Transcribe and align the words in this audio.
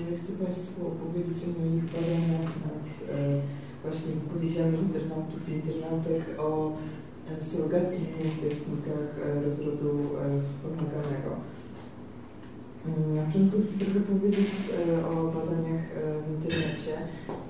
Chcę 0.00 0.32
Państwu 0.44 0.86
opowiedzieć 0.86 1.38
o 1.44 1.60
moich 1.60 1.84
badaniach 1.84 2.52
nad 2.66 2.86
e, 3.10 3.40
właśnie 3.82 4.12
wypowiedziami 4.14 4.78
internautów 4.78 5.48
i 5.48 5.52
internautek 5.52 6.22
o 6.38 6.72
e, 7.30 7.44
surrogacji 7.44 8.04
i 8.04 8.48
technikach 8.48 9.10
e, 9.24 9.42
rozrodu 9.44 9.90
e, 9.90 10.40
wspomaganego. 10.48 11.30
Mm, 12.86 13.16
Na 13.16 13.22
początku 13.22 13.56
chcę 13.62 13.84
trochę 13.84 14.00
powiedzieć 14.00 14.50
e, 14.70 15.06
o 15.08 15.14
badaniach 15.36 15.84
e, 15.96 16.22
w 16.22 16.26
internecie, 16.34 16.94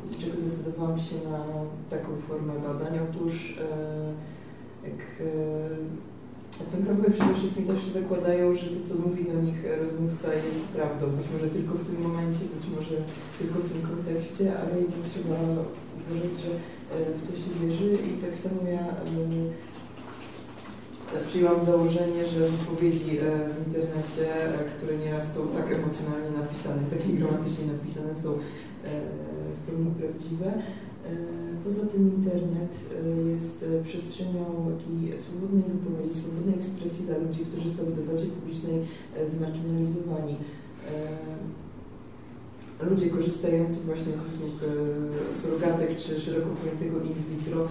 dlaczego 0.08 0.40
zdecydowałam 0.40 0.98
się 0.98 1.16
na 1.30 1.44
taką 1.90 2.08
formę 2.28 2.52
badań. 2.66 2.98
Otóż 3.10 3.58
jak 4.84 5.00
e, 6.60 6.64
Etnografowie 6.66 7.10
przede 7.10 7.34
wszystkim 7.34 7.66
zawsze 7.66 7.90
zakładają, 7.90 8.54
że 8.54 8.66
to, 8.74 8.80
co 8.88 8.94
mówi 9.06 9.24
do 9.24 9.40
nich 9.46 9.60
rozmówca 9.82 10.28
jest 10.34 10.62
prawdą. 10.76 11.04
Być 11.18 11.26
może 11.34 11.48
tylko 11.56 11.72
w 11.74 11.86
tym 11.88 11.98
momencie, 12.06 12.44
być 12.56 12.66
może 12.76 12.96
tylko 13.38 13.56
w 13.60 13.70
tym 13.72 13.82
kontekście, 13.92 14.44
ale 14.60 14.72
jednak 14.82 15.04
trzeba 15.10 15.38
uważać, 15.98 16.34
że 16.44 16.52
e, 16.94 16.96
w 17.18 17.20
to 17.26 17.32
się 17.40 17.50
wierzy 17.60 17.90
i 18.10 18.12
tak 18.24 18.34
samo 18.44 18.60
ja 18.76 18.84
e, 18.88 19.60
przyjęłam 21.28 21.64
założenie, 21.64 22.22
że 22.32 22.48
wypowiedzi 22.48 23.18
e, 23.18 23.22
w 23.54 23.66
internecie, 23.66 24.26
e, 24.44 24.64
które 24.76 24.98
nieraz 24.98 25.34
są 25.34 25.48
tak 25.48 25.72
emocjonalnie 25.72 26.30
napisane, 26.42 26.82
tak 26.90 27.00
gramatycznie 27.20 27.66
napisane, 27.66 28.12
są 28.22 28.30
e, 28.32 28.90
w 29.56 29.60
pełni 29.66 29.90
prawdziwe. 30.00 30.52
E, 31.06 31.40
Poza 31.64 31.86
tym 31.86 32.14
internet 32.16 32.72
e, 32.80 33.30
jest 33.30 33.62
e, 33.62 33.84
przestrzenią 33.84 34.44
swobodnej 35.24 35.62
wypowiedzi, 35.74 36.14
swobodnej 36.14 36.54
ekspresji 36.54 37.06
dla 37.06 37.18
ludzi, 37.18 37.40
którzy 37.48 37.70
są 37.70 37.84
w 37.84 37.96
debacie 38.00 38.26
publicznej 38.26 38.78
zmarginalizowani. 39.34 40.36
Ludzie 42.90 43.10
korzystający 43.10 43.80
właśnie 43.80 44.12
z 44.12 44.20
usług 44.28 44.56
surrogatek 45.42 45.96
czy 45.96 46.20
szeroko 46.20 46.48
pojętego 46.60 46.96
in 47.00 47.36
vitro, 47.36 47.68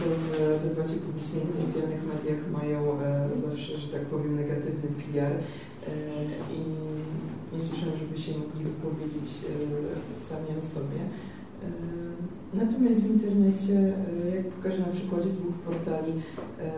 to 0.00 0.06
w 0.26 0.68
debacie 0.68 0.96
publicznej 1.06 1.42
w 1.44 1.64
oficjalnych 1.64 2.02
mediach 2.12 2.40
mają 2.58 2.78
zawsze, 3.44 3.76
że 3.76 3.88
tak 3.88 4.00
powiem, 4.00 4.36
negatywny 4.36 4.88
PR 4.98 5.34
i 6.56 6.58
nie 7.54 7.62
słyszę, 7.62 7.86
żeby 8.00 8.18
się 8.18 8.32
mogli 8.38 8.64
wypowiedzieć 8.64 9.28
sami 10.28 10.48
o 10.60 10.62
sobie. 10.74 11.00
Natomiast 12.56 13.00
w 13.00 13.10
internecie, 13.10 13.94
e, 14.32 14.36
jak 14.36 14.46
pokażę 14.46 14.78
na 14.78 14.92
przykładzie 14.92 15.28
dwóch 15.28 15.54
portali, 15.54 16.12
e, 16.60 16.72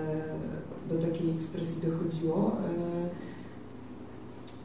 do 0.88 1.06
takiej 1.06 1.30
ekspresji 1.30 1.82
dochodziło. 1.90 2.52
E, 2.52 3.26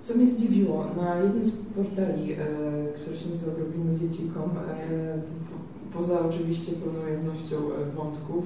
co 0.03 0.15
mnie 0.15 0.27
zdziwiło, 0.27 0.85
na 0.97 1.15
jednym 1.15 1.45
z 1.45 1.51
portali, 1.51 2.35
który 2.95 3.17
się 3.17 3.29
nazywa 3.29 3.51
Robimy 3.59 3.99
Dzieci.com, 3.99 4.49
poza 5.93 6.19
oczywiście 6.29 6.71
pełną 6.71 7.07
jednością 7.07 7.55
wątków, 7.95 8.43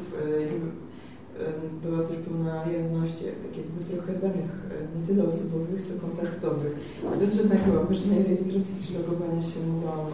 była 1.84 2.00
też 2.08 2.18
pełna 2.18 2.56
jawność 2.78 3.18
tak 3.44 3.54
jakby 3.62 3.80
trochę 3.90 4.14
danych, 4.14 4.52
nie 4.96 5.08
tyle 5.08 5.24
osobowych, 5.28 5.82
co 5.88 5.94
kontaktowych. 6.08 6.74
Bez 7.20 7.34
żadnego, 7.34 7.84
bez 7.90 8.08
rejestracji 8.08 8.78
czy 8.84 8.94
logowania 9.00 9.42
się 9.42 9.60
mogłam 9.68 10.06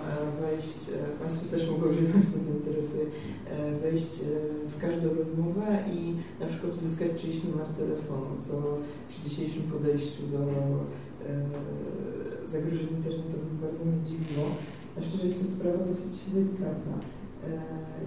wejść, 0.42 0.82
Państwo 1.20 1.44
też 1.52 1.70
mogą, 1.72 1.86
jeżeli 1.90 2.14
Państwo 2.14 2.38
to 2.46 2.52
interesuje, 2.60 3.06
wejść 3.84 4.14
w 4.74 4.76
każdą 4.84 5.08
rozmowę 5.22 5.66
i 5.98 6.00
na 6.42 6.48
przykład 6.50 6.72
uzyskać 6.78 7.12
czyjś 7.22 7.44
numer 7.44 7.68
telefonu, 7.82 8.32
co 8.48 8.56
przy 9.10 9.30
dzisiejszym 9.30 9.64
podejściu 9.64 10.22
do 10.34 10.42
zagrożeń 12.54 12.88
internetowych 12.98 13.56
bardzo 13.66 13.86
mnie 13.86 14.02
dziwiło. 14.08 14.48
A 14.98 15.02
szczerze 15.02 15.28
jest 15.28 15.42
to 15.42 15.48
sprawa 15.56 15.78
dosyć 15.86 16.14
delikatna. 16.34 16.96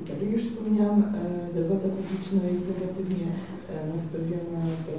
Jak 0.08 0.32
już 0.32 0.42
wspomniałam, 0.42 1.12
debata 1.54 1.88
publiczna 1.88 2.48
jest 2.50 2.66
negatywnie 2.68 3.26
nastawiona 3.94 4.62
do 4.86 4.98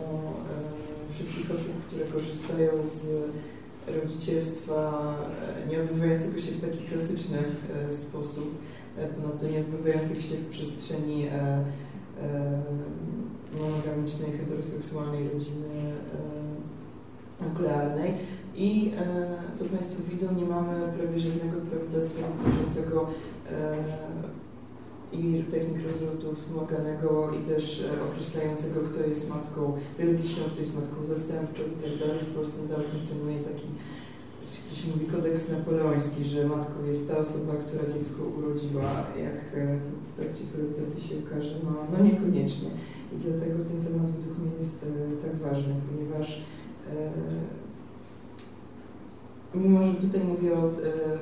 wszystkich 1.14 1.52
osób, 1.52 1.74
które 1.88 2.06
korzystają 2.06 2.72
z 2.90 3.08
rodzicielstwa 4.02 5.16
nie 5.70 5.82
odbywającego 5.82 6.40
się 6.40 6.52
w 6.52 6.62
taki 6.62 6.78
klasyczny 6.78 7.38
sposób, 7.92 8.58
ponadto 9.16 9.48
nie 9.48 9.60
odbywających 9.60 10.22
się 10.22 10.36
w 10.36 10.50
przestrzeni 10.50 11.28
monogamicznej, 13.60 14.32
heteroseksualnej 14.32 15.30
rodziny 15.30 15.94
nuklearnej. 17.42 18.14
I 18.56 18.92
co 19.54 19.66
Państwo 19.66 20.04
widzą, 20.12 20.36
nie 20.36 20.46
mamy 20.46 20.94
prawie 20.98 21.20
żadnego 21.20 21.58
prawodawstwa 21.72 22.28
dotyczącego 22.44 23.10
i 25.12 25.44
technik 25.52 25.84
rozrodu 25.88 26.36
wspomaganego 26.36 27.32
i 27.38 27.40
też 27.52 27.64
e, 27.82 28.04
określającego, 28.08 28.80
kto 28.90 29.00
jest 29.08 29.30
matką 29.30 29.78
biologiczną, 30.00 30.44
kto 30.52 30.60
jest 30.60 30.76
matką 30.76 31.06
zastępczą 31.06 31.62
i 31.64 31.84
tak 31.84 31.94
dalej. 32.00 32.20
W 32.22 32.36
Polsce 32.36 32.62
nadal 32.64 32.84
funkcjonuje 32.92 33.40
taki, 33.40 33.68
to 34.70 34.76
się 34.76 34.88
mówi 34.94 35.06
kodeks 35.06 35.50
napoleoński, 35.50 36.26
że 36.26 36.48
matką 36.48 36.78
jest 36.92 37.10
ta 37.10 37.18
osoba, 37.18 37.54
która 37.66 37.84
dziecko 37.94 38.20
urodziła, 38.38 38.90
jak 39.26 39.38
e, 39.54 39.80
w 40.08 40.20
trakcie 40.20 40.44
projektacji 40.54 41.02
się 41.08 41.16
okaże, 41.24 41.56
no, 41.64 41.72
no 41.92 41.98
niekoniecznie. 42.06 42.70
I 43.14 43.16
dlatego 43.26 43.56
ten 43.70 43.80
temat 43.86 44.08
według 44.12 44.38
mnie 44.38 44.56
jest 44.58 44.78
e, 44.84 44.88
tak 45.24 45.36
ważny, 45.48 45.74
ponieważ 45.90 46.42
mimo 49.56 49.84
że 49.84 49.94
tutaj 49.94 50.22
mówię 50.24 50.54
o 50.54 50.68
e, 50.68 50.72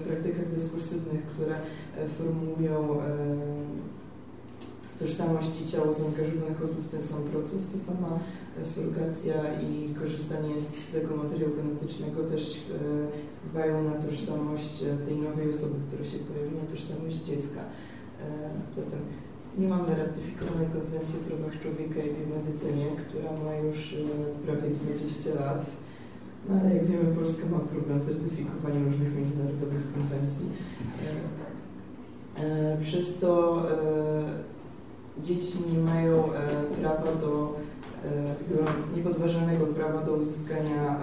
praktykach 0.07 0.49
dyskursywnych, 0.55 1.21
które 1.25 1.55
e, 1.55 2.09
formułują 2.17 3.01
e, 3.01 3.07
tożsamość 4.99 5.61
i 5.61 5.71
ciało 5.71 5.93
zaangażowanych 5.93 6.63
osób 6.63 6.81
w 6.81 6.91
ten 6.91 7.01
sam 7.01 7.23
proces, 7.23 7.61
to 7.71 7.91
sama 7.91 8.19
surrogacja 8.63 9.61
i 9.61 9.95
korzystanie 9.95 10.61
z 10.61 10.73
tego 10.91 11.15
materiału 11.15 11.53
genetycznego 11.55 12.23
też 12.23 12.59
wpływają 13.37 13.83
na 13.83 13.91
tożsamość 13.91 14.83
tej 15.05 15.17
nowej 15.17 15.49
osoby, 15.49 15.75
która 15.87 16.03
się 16.03 16.17
pojawi, 16.17 16.55
na 16.55 16.65
tożsamość 16.71 17.15
dziecka. 17.15 17.61
Zatem 18.75 18.99
nie 19.57 19.67
mamy 19.67 19.95
ratyfikowanej 19.95 20.67
konwencji 20.67 21.19
o 21.19 21.23
prawach 21.27 21.61
człowieka 21.61 21.99
i 22.07 22.11
biomedycynie, 22.19 22.85
która 23.03 23.29
ma 23.43 23.55
już 23.55 23.95
prawie 24.45 24.69
20 24.69 25.35
lat 25.39 25.65
no 26.49 26.55
ale 26.59 26.75
jak 26.75 26.85
wiemy, 26.85 27.15
Polska 27.15 27.45
ma 27.51 27.59
problem 27.59 28.01
z 28.01 28.05
certyfikowaniem 28.05 28.85
różnych 28.85 29.15
międzynarodowych 29.15 29.93
konwencji, 29.93 30.45
e, 32.37 32.43
e, 32.43 32.77
przez 32.81 33.15
co 33.19 33.61
e, 33.71 33.73
dzieci 35.23 35.57
nie 35.73 35.79
mają 35.79 36.23
prawa 36.81 37.15
do 37.21 37.53
niepodważalnego 38.95 39.65
prawa 39.65 40.01
do 40.01 40.13
uzyskania 40.13 40.99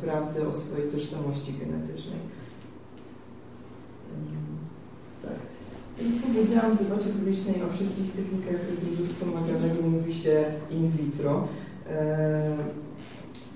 prawdy 0.00 0.48
o 0.48 0.52
swojej 0.52 0.90
tożsamości 0.90 1.52
genetycznej. 1.52 2.18
Tak. 5.22 5.32
Jak 6.06 6.22
powiedziałam 6.22 6.76
w 6.76 6.82
debacie 6.82 7.10
publicznej 7.10 7.62
o 7.62 7.72
wszystkich 7.72 8.12
technikach 8.12 8.70
rozwoju 8.70 9.06
wspomaganego 9.06 9.82
mówi 9.82 10.14
się 10.14 10.44
in 10.70 10.90
vitro. 10.90 11.48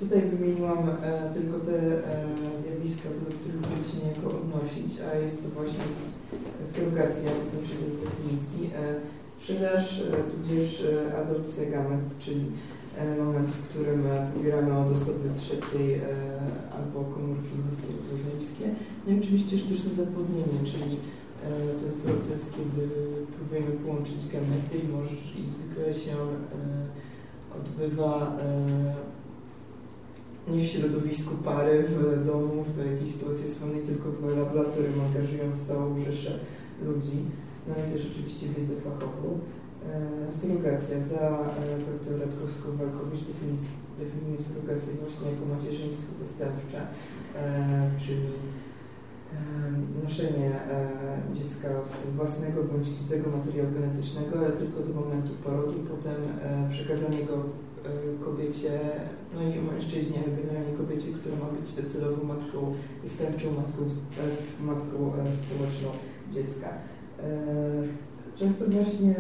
Tutaj 0.05 0.23
wymieniłam 0.23 0.89
e, 1.03 1.31
tylko 1.35 1.59
te 1.59 1.77
e, 1.77 2.27
zjawiska, 2.63 3.09
do 3.09 3.31
których 3.39 3.63
chcę 3.63 3.91
się 3.91 4.05
niejako 4.05 4.27
odnosić, 4.39 5.01
a 5.01 5.17
jest 5.17 5.43
to 5.43 5.49
właśnie 5.49 5.85
surrogacja, 6.73 7.31
w 7.31 7.53
do 7.53 7.61
definicji, 8.05 8.71
e, 8.77 8.95
sprzedaż, 9.45 10.01
e, 10.01 10.05
tudzież 10.31 10.85
e, 10.85 11.19
adopcja 11.19 11.71
gamet, 11.71 12.19
czyli 12.19 12.45
e, 12.99 13.25
moment, 13.25 13.49
w 13.49 13.69
którym 13.69 14.03
pobieramy 14.35 14.79
od 14.79 14.93
osoby 14.93 15.29
trzeciej 15.37 16.01
albo 16.77 16.99
komórki 17.15 17.49
inwestorowskie. 17.55 18.67
No 19.07 19.13
i 19.13 19.19
oczywiście 19.21 19.59
sztuczne 19.59 19.91
zapłodnienie, 19.91 20.59
czyli 20.65 20.97
ten 21.81 21.93
proces, 22.05 22.51
kiedy 22.57 22.89
próbujemy 23.37 23.73
połączyć 23.85 24.29
gamety 24.33 24.79
i, 24.79 24.89
może, 24.89 25.15
i 25.41 25.45
zwykle 25.45 25.95
się 25.95 26.15
odbywa 27.57 28.37
nie 30.49 30.59
w 30.65 30.71
środowisku 30.71 31.35
pary, 31.45 31.83
w 31.83 32.27
domu, 32.27 32.65
w 32.77 32.93
jakiejś 32.93 33.15
sytuacji 33.15 33.49
słownej, 33.49 33.83
tylko 33.83 34.11
w 34.11 34.37
laboratorium, 34.37 35.01
angażując 35.01 35.63
całą 35.63 36.01
rzeszę 36.01 36.39
ludzi. 36.85 37.19
No 37.69 37.75
i 37.75 37.93
też 37.93 38.11
oczywiście 38.13 38.47
wiedzę 38.49 38.75
fachową. 38.75 39.39
E, 39.93 40.33
surrogacja. 40.39 40.97
Za 41.13 41.21
e, 41.21 41.79
dr 41.87 42.15
Radkowską-Walkowicz 42.21 43.25
definiuje 43.99 44.39
surrogację 44.39 44.93
właśnie 45.01 45.31
jako 45.31 45.45
macierzyństwo 45.55 46.11
zastępcze, 46.25 46.81
e, 47.37 47.91
czyli 48.03 48.31
e, 49.35 50.05
noszenie 50.05 50.51
e, 50.51 51.35
dziecka 51.35 51.69
z 51.85 52.17
własnego 52.17 52.65
bądź 52.65 52.99
cudzego 52.99 53.31
materiału 53.37 53.71
genetycznego, 53.75 54.39
ale 54.39 54.51
tylko 54.53 54.81
do 54.81 55.01
momentu 55.01 55.31
porodu, 55.45 55.79
potem 55.91 56.19
przekazanie 56.71 57.25
go 57.25 57.37
kobiecie, 58.25 58.81
no 59.35 59.43
i 59.43 59.61
mężczyźnie, 59.73 60.19
generalnie 60.39 60.77
kobiecie, 60.79 61.13
która 61.13 61.37
ma 61.37 61.47
być 61.61 61.75
docelowo 61.75 62.25
matką, 62.25 62.75
zastępczą 63.05 63.47
matką, 63.53 63.83
matką 64.61 65.13
społeczną 65.43 65.89
dziecka. 66.33 66.69
Często 68.37 68.65
właśnie 68.69 69.15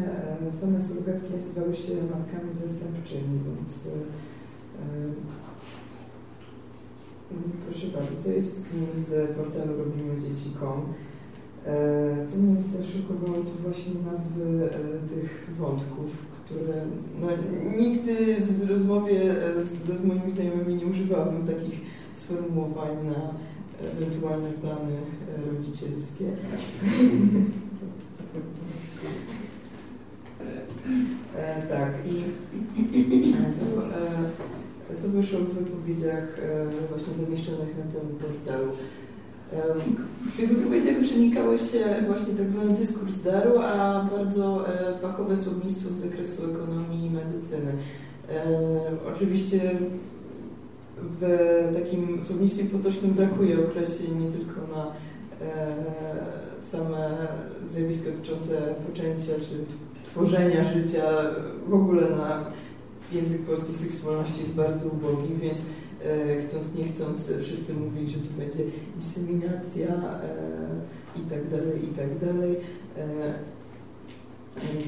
same 0.60 0.82
surrogatki 0.82 1.34
nazywały 1.36 1.74
się 1.76 1.94
matkami 1.94 2.54
zastępczymi, 2.54 3.40
więc 3.46 3.70
proszę 7.64 7.86
bardzo, 7.86 8.12
to 8.24 8.28
jest 8.28 8.66
z 8.96 9.36
portalu 9.36 9.78
Robimy 9.78 10.20
Dzieci.com. 10.20 10.94
E, 11.66 12.26
co 12.26 12.38
mnie 12.38 12.62
zaszokowało, 12.62 13.44
to 13.44 13.68
właśnie 13.68 13.92
nazwy 14.12 14.44
e, 14.64 15.08
tych 15.08 15.50
wątków, 15.58 16.10
które 16.44 16.86
no, 17.20 17.28
nigdy 17.78 18.42
z 18.42 18.62
rozmowie 18.70 19.20
e, 19.20 19.64
z, 19.64 20.00
z 20.00 20.04
moimi 20.04 20.30
znajomymi 20.30 20.74
nie 20.74 20.86
używałabym 20.86 21.46
takich 21.46 21.80
sformułowań 22.14 22.90
na 23.04 23.34
ewentualne 23.88 24.50
plany 24.52 24.96
rodzicielskie. 25.52 26.24
tak, 31.68 31.92
i 32.12 32.24
co, 33.54 35.02
co 35.02 35.08
wyszło 35.08 35.38
w 35.38 35.54
wypowiedziach 35.54 36.40
właśnie 36.88 37.12
zamieszczonych 37.12 37.78
na 37.78 37.84
tym 37.92 38.08
portalu. 38.18 38.72
W 40.26 40.36
tych 40.36 40.48
wypowiedziach 40.48 40.96
przenikało 41.02 41.58
się 41.58 41.78
właśnie 42.06 42.34
tak 42.34 42.50
zwany 42.50 42.74
dyskurs 42.74 43.22
daru, 43.22 43.58
a 43.58 44.04
bardzo 44.16 44.68
e, 44.68 44.98
fachowe 44.98 45.36
słownictwo 45.36 45.90
z 45.90 45.94
zakresu 45.94 46.42
ekonomii 46.50 47.06
i 47.06 47.10
medycyny. 47.10 47.72
Oczywiście 49.12 49.60
w 51.20 51.22
takim 51.74 52.22
słownictwie 52.22 52.64
potocznym 52.64 53.10
brakuje 53.10 53.58
określeń 53.58 54.24
nie 54.24 54.32
tylko 54.32 54.60
na 54.76 54.86
e, 55.46 55.76
same 56.62 57.28
zjawiska 57.70 58.10
dotyczące 58.10 58.74
poczęcia 58.86 59.32
czy 59.32 59.64
tworzenia 60.04 60.64
życia, 60.64 61.02
w 61.68 61.74
ogóle 61.74 62.10
na 62.10 62.44
język 63.12 63.42
polskiej 63.42 63.74
seksualności 63.74 64.40
jest 64.40 64.54
bardzo 64.54 64.86
ubogi, 64.88 65.34
więc 65.42 65.66
chcąc 66.48 66.74
nie 66.74 66.84
chcąc, 66.84 67.32
wszyscy 67.42 67.74
mówili, 67.74 68.08
że 68.08 68.18
tu 68.18 68.32
będzie 68.38 68.64
inseminacja 68.96 69.86
e, 69.86 71.20
i 71.20 71.20
tak 71.20 71.48
dalej, 71.48 71.84
i 71.84 71.88
tak 71.88 72.18
dalej. 72.18 72.56
E, 72.98 73.34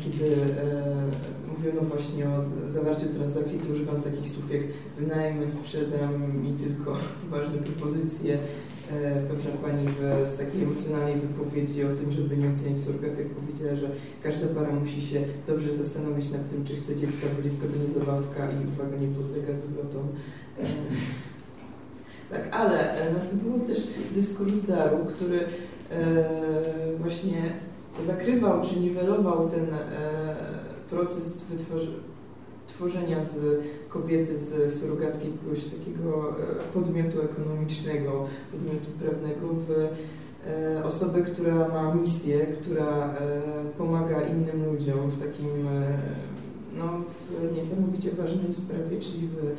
kiedy 0.04 0.36
mówiono 1.66 1.88
właśnie 1.88 2.24
o 2.28 2.68
zawarciu 2.70 3.06
transakcji, 3.06 3.58
to 3.58 3.72
używam 3.72 4.02
takich 4.02 4.28
słów 4.28 4.50
jak 4.50 4.62
wynajmę, 4.98 5.46
sprzedam 5.48 6.12
i 6.48 6.62
tylko 6.62 6.96
ważne 7.30 7.58
propozycje. 7.58 8.38
Pewna 9.28 9.50
pani 9.62 9.86
w, 9.86 10.28
z 10.28 10.36
takiej 10.36 10.62
emocjonalnej 10.62 11.16
wypowiedzi 11.16 11.84
o 11.84 11.88
tym, 11.88 12.12
żeby 12.12 12.36
nie 12.36 12.50
oceniać 12.50 12.80
surgatek, 12.82 13.28
powiedziała, 13.28 13.76
że 13.76 13.88
każda 14.22 14.46
para 14.46 14.72
musi 14.72 15.02
się 15.02 15.20
dobrze 15.46 15.72
zastanowić 15.72 16.30
nad 16.32 16.50
tym, 16.50 16.64
czy 16.64 16.76
chce 16.76 16.96
dziecka, 16.96 17.26
bo 17.36 17.42
dziecko 17.42 17.66
to 17.66 17.82
nie 17.82 17.94
zabawka 17.98 18.42
i 18.50 18.56
uwaga 18.72 18.96
nie 18.96 19.08
podlega 19.08 19.54
zwrotom. 19.56 20.06
Tak, 22.30 22.48
ale 22.50 22.94
e, 22.94 23.12
następował 23.12 23.60
też 23.60 23.88
dyskurs 24.14 24.66
daru, 24.66 24.96
który 25.16 25.38
e, 25.90 26.24
właśnie 26.98 27.52
zakrywał 28.02 28.62
czy 28.64 28.80
niwelował 28.80 29.48
ten 29.48 29.74
e, 29.74 30.25
proces 30.90 31.38
tworzenia 32.66 33.24
z 33.24 33.60
kobiety, 33.88 34.38
z 34.38 34.80
surrogatki 34.80 35.28
jakiegoś 35.30 35.64
takiego 35.64 36.34
podmiotu 36.74 37.22
ekonomicznego, 37.22 38.26
podmiotu 38.52 38.86
prawnego 39.00 39.48
w 39.48 40.86
osobę, 40.86 41.22
która 41.22 41.68
ma 41.68 41.94
misję, 41.94 42.46
która 42.46 43.14
pomaga 43.78 44.22
innym 44.22 44.72
ludziom 44.72 45.10
w 45.10 45.22
takim 45.22 45.48
no, 46.78 46.84
w 47.30 47.56
niesamowicie 47.56 48.10
ważnej 48.10 48.54
sprawie, 48.54 49.00
czyli 49.00 49.28
w 49.28 49.56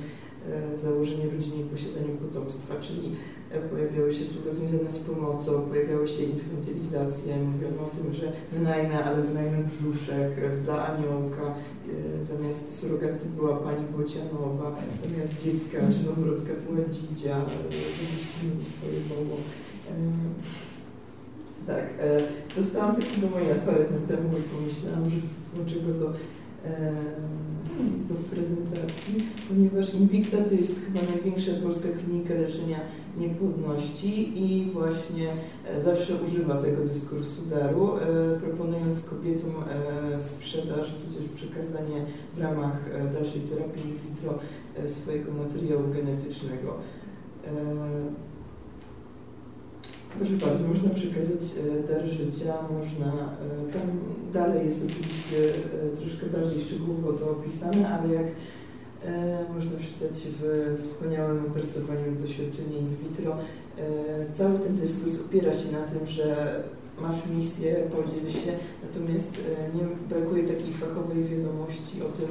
E, 0.52 0.78
założeniu 0.78 1.32
rodziny 1.32 1.56
i 1.62 1.64
posiadaniu 1.64 2.16
potomstwa, 2.16 2.76
czyli 2.82 3.08
e, 3.08 3.12
pojawiały 3.72 4.14
się 4.14 4.26
słowa 4.26 4.52
związane 4.52 4.92
z 4.92 5.00
pomocą, 5.00 5.62
pojawiały 5.62 6.08
się 6.08 6.24
infantylizacje, 6.24 7.38
mówiono 7.38 7.82
o 7.84 7.96
tym, 7.96 8.14
że 8.14 8.32
wynajmę, 8.52 9.04
ale 9.04 9.22
wynajmę 9.22 9.58
brzuszek 9.64 10.32
e, 10.38 10.64
dla 10.64 10.88
aniołka, 10.88 11.54
zamiast 12.24 12.80
surogatki 12.80 13.28
była 13.30 13.58
pani 13.58 13.86
Bocianowa, 13.98 14.76
zamiast 15.10 15.44
dziecka 15.44 15.78
czy 15.78 16.06
noworodka 16.06 16.52
była 16.70 16.90
dzidzia, 16.90 17.46
swoje 18.78 19.00
boło. 19.10 19.38
Tak, 21.68 21.84
dostałam 22.58 22.96
takiego 22.96 23.28
maila 23.30 23.56
parę 23.56 23.86
dni 23.86 24.08
temu 24.08 24.30
i 24.38 24.42
pomyślałam, 24.42 25.10
że 25.10 25.18
włączę 25.54 25.76
go 25.76 25.94
do 25.94 26.14
do 28.10 28.16
prezentacji, 28.16 29.28
ponieważ 29.50 29.94
Invicta 29.94 30.38
to 30.38 30.54
jest 30.54 30.86
chyba 30.86 31.00
największa 31.12 31.52
polska 31.64 31.88
klinika 31.90 32.34
leczenia 32.34 32.80
niepłodności 33.18 34.44
i 34.44 34.72
właśnie 34.72 35.28
e, 35.66 35.82
zawsze 35.82 36.14
używa 36.26 36.62
tego 36.62 36.86
dyskursu 36.86 37.46
daru, 37.46 37.96
e, 37.96 38.40
proponując 38.40 39.04
kobietom 39.04 39.52
e, 39.70 40.22
sprzedaż, 40.22 40.96
tudzież 40.96 41.30
przekazanie 41.36 42.06
w 42.36 42.42
ramach 42.42 42.78
dalszej 43.14 43.42
terapii 43.42 43.82
in 43.82 43.98
vitro 43.98 44.40
swojego 44.88 45.32
materiału 45.32 45.84
genetycznego. 45.94 46.74
Proszę 50.16 50.34
bardzo, 50.34 50.68
można 50.68 50.90
przekazać 50.90 51.42
e, 51.42 51.94
dar 51.94 52.06
życia, 52.08 52.54
można, 52.78 53.12
e, 53.14 53.74
tam 53.74 53.88
dalej 54.34 54.68
jest 54.68 54.80
oczywiście 54.86 55.56
e, 55.56 55.98
troszkę 55.98 56.26
bardziej 56.26 56.64
szczegółowo 56.64 57.14
to 57.14 57.32
opisane, 57.32 57.90
ale 57.90 58.14
jak 58.14 58.28
można 59.56 59.78
przeczytać 59.78 60.28
w 60.40 60.44
wspaniałym 60.84 61.46
opracowaniu 61.46 62.16
doświadczenia 62.22 62.78
in 62.78 62.96
vitro, 63.04 63.38
cały 64.34 64.60
ten 64.60 64.76
dyskurs 64.78 65.22
opiera 65.26 65.54
się 65.54 65.72
na 65.72 65.82
tym, 65.82 66.08
że 66.08 66.26
masz 67.02 67.28
misję, 67.36 67.76
podziel 67.92 68.32
się, 68.44 68.52
natomiast 68.86 69.38
nie 69.76 69.84
brakuje 70.10 70.44
takiej 70.44 70.74
fachowej 70.74 71.24
wiadomości 71.24 72.02
o 72.02 72.10
tym, 72.18 72.28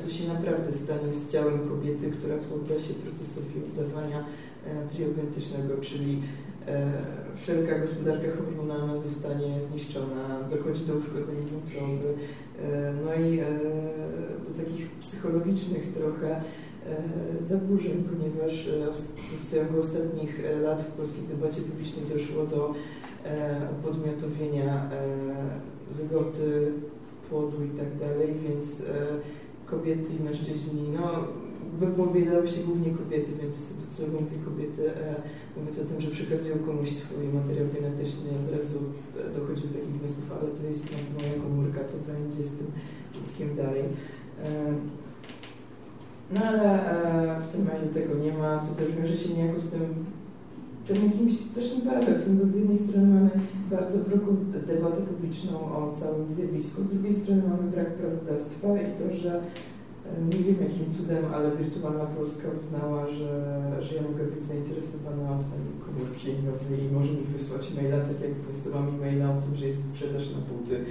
co 0.00 0.10
się 0.10 0.28
naprawdę 0.28 0.72
stanie 0.72 1.12
z 1.12 1.32
ciałem 1.32 1.68
kobiety, 1.68 2.10
która 2.10 2.36
podda 2.36 2.80
się 2.80 2.94
procesowi 2.94 3.54
oddawania 3.70 4.24
triogenetycznego, 4.92 5.74
czyli 5.82 6.22
wszelka 7.36 7.78
gospodarka 7.78 8.26
hormonalna 8.36 8.98
zostanie 8.98 9.62
zniszczona, 9.62 10.40
dochodzi 10.50 10.84
do 10.84 10.94
uszkodzeń 10.94 11.36
wątroby, 11.36 12.14
e, 12.62 12.92
no 13.04 13.14
i 13.14 13.38
e, 13.38 13.46
do 14.48 14.64
takich 14.64 14.90
psychologicznych 14.90 15.92
trochę 15.92 16.40
zaburzeń, 17.40 18.04
ponieważ 18.10 18.68
w 19.36 19.54
ciągu 19.54 19.80
ostatnich 19.80 20.40
lat 20.62 20.82
w 20.82 20.92
polskiej 20.92 21.24
debacie 21.24 21.62
publicznej 21.62 22.04
doszło 22.06 22.46
do 22.46 22.74
podmiotowienia 23.82 24.90
zgoty, 25.92 26.72
płodu 27.30 27.64
i 27.64 27.68
tak 27.68 27.98
dalej, 27.98 28.34
więc 28.48 28.82
kobiety 29.66 30.12
i 30.20 30.22
mężczyźni, 30.22 30.88
no 30.94 31.24
wypowiadały 31.80 32.48
się 32.48 32.60
głównie 32.62 32.90
kobiety, 32.90 33.30
więc 33.42 33.72
docelowo 33.84 34.20
mówię 34.20 34.38
kobiety, 34.44 34.82
mówiąc 35.56 35.78
o 35.78 35.84
tym, 35.84 36.00
że 36.00 36.10
przekazują 36.10 36.56
komuś 36.58 36.90
swój 36.90 37.28
materiał 37.28 37.66
genetyczny, 37.74 38.30
od 38.42 38.56
razu 38.56 38.78
dochodzi 39.36 39.62
do 39.68 39.74
takich 39.74 39.94
wniosków, 39.98 40.32
ale 40.32 40.48
to 40.50 40.62
jest 40.68 40.90
moja 41.14 41.42
komórka, 41.42 41.84
co 41.84 41.96
będzie 42.12 42.44
z 42.44 42.56
tym 42.56 42.66
dzieckiem 43.14 43.56
dalej. 43.56 43.84
No 46.34 46.40
ale 46.44 46.68
e, 47.38 47.40
w 47.40 47.48
tym 47.52 47.64
mailu 47.64 47.88
tego 47.94 48.14
nie 48.14 48.32
ma, 48.32 48.60
co 48.60 48.74
też 48.74 48.92
wiąże 48.92 49.16
się 49.16 49.34
niejako 49.34 49.60
z 49.60 49.68
tym, 49.68 49.80
tym 50.86 51.04
jakimś 51.04 51.40
strasznym 51.40 51.80
paradoksem, 51.80 52.38
bo 52.38 52.46
z 52.46 52.54
jednej 52.54 52.78
strony 52.78 53.14
mamy 53.14 53.30
bardzo 53.70 53.98
wrogą 53.98 54.36
debatę 54.66 55.02
publiczną 55.02 55.60
o 55.60 55.92
całym 56.00 56.32
zjawisku, 56.32 56.82
z 56.82 56.86
drugiej 56.86 57.14
strony 57.14 57.42
mamy 57.48 57.70
brak 57.70 57.94
prawodawstwa 57.94 58.68
i 58.68 58.86
to, 58.98 59.16
że 59.16 59.40
nie 60.30 60.38
wiem 60.44 60.56
jakim 60.60 60.92
cudem, 60.92 61.24
ale 61.34 61.56
Wirtualna 61.56 62.06
Polska 62.06 62.48
uznała, 62.58 63.08
że, 63.08 63.32
że 63.82 63.94
ja 63.94 64.02
mogę 64.02 64.24
być 64.24 64.44
zainteresowana 64.44 65.22
oddaniem 65.22 65.76
komórki 65.86 66.28
nowej 66.46 66.84
i 66.84 66.92
może 66.94 67.12
mi 67.12 67.24
wysłać 67.24 67.74
maila, 67.74 67.98
tak 68.00 68.20
jak 68.20 68.32
wysyłam 68.32 69.00
maila 69.00 69.30
o 69.30 69.40
tym, 69.42 69.56
że 69.56 69.66
jest 69.66 69.80
sprzedaż 69.84 70.30
na 70.30 70.38
buty. 70.38 70.84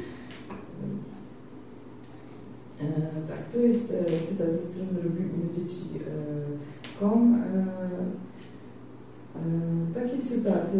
E, 2.81 2.86
tak, 3.27 3.50
to 3.53 3.60
jest 3.60 3.91
e, 3.91 3.95
cytat 4.27 4.51
ze 4.51 4.63
strony 4.67 5.01
Robimy 5.03 5.53
Dzieci.com. 5.55 7.36
E, 7.36 7.65
Takie 9.93 10.25
cytaty 10.25 10.77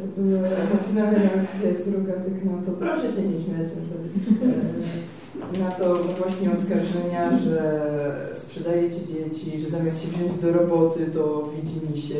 to 0.00 0.20
były 0.20 0.38
emocjonalne 0.38 1.18
reakcje 1.18 1.84
surogatek 1.84 2.44
na 2.44 2.62
to, 2.66 2.72
proszę 2.72 3.12
się 3.12 3.22
nie 3.22 3.40
śmiać 3.40 3.68
na 5.58 5.70
to 5.70 6.04
właśnie 6.04 6.52
oskarżenia, 6.52 7.38
że 7.38 8.30
sprzedajecie 8.34 9.00
dzieci, 9.06 9.60
że 9.60 9.68
zamiast 9.68 10.02
się 10.02 10.08
wziąć 10.08 10.34
do 10.34 10.52
roboty, 10.52 11.06
to 11.14 11.50
widzi 11.56 11.92
mi 11.92 12.02
się, 12.02 12.14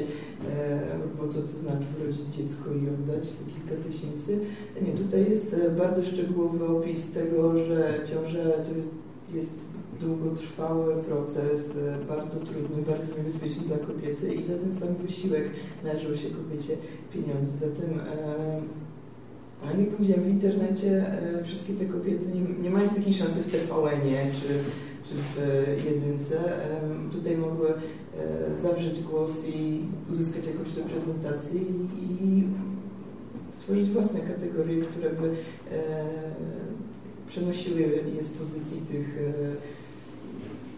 bo 1.19 1.29
co 1.29 1.43
to 1.43 1.59
znaczy 1.63 1.87
urodzić 2.01 2.37
dziecko 2.37 2.71
i 2.71 2.89
oddać 2.89 3.25
za 3.25 3.45
kilka 3.45 3.89
tysięcy. 3.89 4.41
Nie, 4.83 4.93
tutaj 4.93 5.31
jest 5.31 5.57
bardzo 5.79 6.05
szczegółowy 6.05 6.67
opis 6.67 7.13
tego, 7.13 7.65
że 7.65 8.01
ciąża 8.05 8.45
to 8.45 8.71
jest 9.37 9.55
długotrwały 10.01 11.03
proces, 11.03 11.77
e, 11.77 12.05
bardzo 12.09 12.37
trudny, 12.37 12.83
bardzo 12.83 13.17
niebezpieczny 13.19 13.63
dla 13.67 13.77
kobiety 13.79 14.35
i 14.35 14.43
za 14.43 14.53
ten 14.53 14.75
sam 14.75 14.95
wysiłek 14.95 15.51
należą 15.85 16.17
się 16.17 16.29
kobiecie 16.31 16.77
pieniądze. 17.13 17.53
Zatem 17.53 18.01
e, 19.65 19.85
powiedziałem, 19.97 20.25
w 20.25 20.29
internecie 20.29 21.07
e, 21.41 21.45
wszystkie 21.45 21.73
te 21.75 21.85
kobiety 21.85 22.27
nie, 22.35 22.63
nie 22.63 22.71
mają 22.71 22.89
takiej 22.89 23.15
szansy 23.15 23.41
w 23.41 23.51
TVN-ie 23.51 24.27
czy, 24.33 24.49
czy 25.05 25.15
w 25.15 25.67
jedynce. 25.85 26.37
Tutaj 27.13 27.37
mogły 27.37 27.69
zawrzeć 28.63 29.03
głos 29.03 29.49
i 29.49 29.81
uzyskać 30.13 30.47
jakąś 30.47 30.77
reprezentację 30.77 31.61
i, 31.61 32.45
tworzyć 33.61 33.91
własne 33.91 34.21
kategorie, 34.21 34.83
które 34.83 35.11
by 35.11 35.31
przenosiły 37.29 37.81
je 38.17 38.25
z 38.25 38.29
pozycji 38.29 38.81
tych 38.81 39.19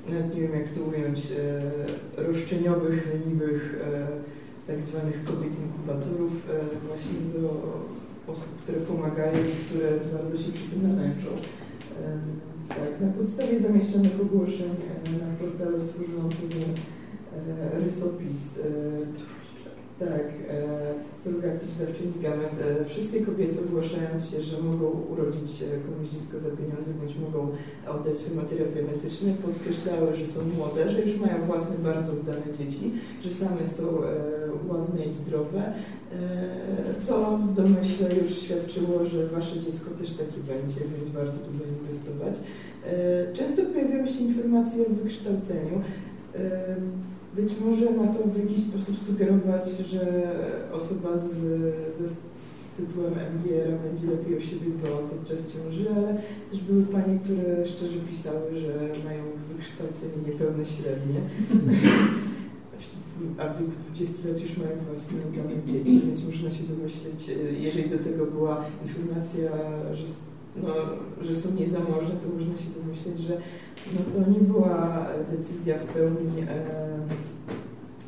nawet 0.09 0.35
nie 0.35 0.41
wiem 0.41 0.53
jak 0.53 0.69
to 0.69 0.81
ująć, 0.83 1.19
e, 2.19 2.23
roszczeniowych, 2.23 3.09
leniwych, 3.13 3.81
e, 3.85 4.07
tak 4.67 4.83
zwanych 4.83 5.25
kobiet 5.25 5.53
inkubatorów, 5.61 6.33
e, 6.51 6.87
właśnie 6.87 7.41
do 7.41 7.63
osób, 8.27 8.63
które 8.63 8.79
pomagają 8.79 9.33
i 9.33 9.65
które 9.65 9.89
bardzo 10.13 10.39
się 10.39 10.53
przy 10.53 10.67
tym 10.71 10.83
namęczą. 10.89 11.29
Tak, 12.69 13.01
na 13.01 13.09
podstawie 13.19 13.61
zamieszczonych 13.61 14.21
ogłoszeń 14.21 14.71
na 15.21 15.47
portalu 15.47 15.81
stworzono 15.81 16.29
pewien 16.29 16.75
rysopis 17.85 18.59
tak, 19.99 20.27
dawczyni 21.79 22.13
gament. 22.23 22.53
E, 22.61 22.85
wszystkie 22.85 23.21
kobiety 23.21 23.59
ogłaszając 23.69 24.31
się, 24.31 24.43
że 24.43 24.63
mogą 24.63 24.87
urodzić 25.13 25.65
komuś 25.87 26.09
dziecko 26.15 26.41
za 26.41 26.51
pieniądze, 26.57 26.91
bądź 27.01 27.17
mogą 27.19 27.49
oddać 27.89 28.19
swój 28.19 28.37
materiał 28.37 28.69
genetyczny, 28.75 29.35
podkreślały, 29.45 30.17
że 30.17 30.27
są 30.27 30.41
młode, 30.57 30.91
że 30.91 31.01
już 31.03 31.21
mają 31.21 31.43
własne, 31.43 31.77
bardzo 31.79 32.13
udane 32.13 32.49
dzieci, 32.59 32.93
że 33.25 33.35
same 33.35 33.67
są 33.67 33.85
ładne 34.69 35.05
i 35.05 35.13
zdrowe, 35.13 35.63
e, 35.63 37.01
co 37.01 37.39
w 37.39 37.55
domyśle 37.55 38.17
już 38.23 38.39
świadczyło, 38.39 39.05
że 39.05 39.27
wasze 39.27 39.61
dziecko 39.61 39.91
też 39.91 40.11
takie 40.13 40.41
będzie, 40.47 40.81
więc 40.99 41.15
warto 41.15 41.39
tu 41.39 41.53
zainwestować. 41.53 42.41
E, 42.87 43.33
często 43.33 43.63
pojawiały 43.63 44.09
się 44.09 44.21
informacje 44.25 44.87
o 44.87 44.91
wykształceniu. 44.91 45.81
Być 47.37 47.53
może 47.65 47.91
ma 47.91 48.07
to 48.07 48.19
w 48.25 48.39
jakiś 48.39 48.61
sposób 48.61 48.97
sugerować, 49.07 49.69
że 49.91 50.33
osoba 50.73 51.19
z, 51.19 51.31
z 52.11 52.21
tytułem 52.77 53.13
MGR 53.13 53.71
będzie 53.85 54.07
lepiej 54.07 54.39
o 54.39 54.41
siebie 54.41 54.71
dbała 54.79 54.99
podczas 54.99 55.53
ciąży, 55.53 55.87
ale 55.97 56.19
też 56.51 56.61
były 56.61 56.83
panie, 56.83 57.19
które 57.25 57.67
szczerze 57.67 57.99
pisały, 58.11 58.57
że 58.57 58.73
mają 59.05 59.23
wykształcenie 59.55 60.19
niepełne 60.27 60.65
średnie, 60.65 61.21
a 63.39 63.49
w 63.49 63.59
wieku 63.59 63.73
20 63.87 64.29
lat 64.29 64.41
już 64.41 64.57
mają 64.57 64.71
własne 64.87 65.19
udane 65.31 65.63
dzieci, 65.67 66.03
więc 66.07 66.27
można 66.27 66.51
się 66.51 66.65
domyśleć, 66.65 67.31
jeżeli 67.59 67.91
do 67.91 67.99
tego 67.99 68.27
była 68.27 68.65
informacja, 68.83 69.51
że, 69.93 70.05
no, 70.63 70.75
że 71.23 71.35
są 71.35 71.55
niezamożne, 71.55 72.15
to 72.23 72.35
można 72.35 72.57
się 72.59 72.71
domyśleć, 72.83 73.19
że 73.19 73.37
no 73.95 74.01
to 74.13 74.31
nie 74.31 74.41
była 74.41 75.07
decyzja 75.31 75.79
w 75.79 75.85
pełni 75.85 76.41
e, 76.41 76.65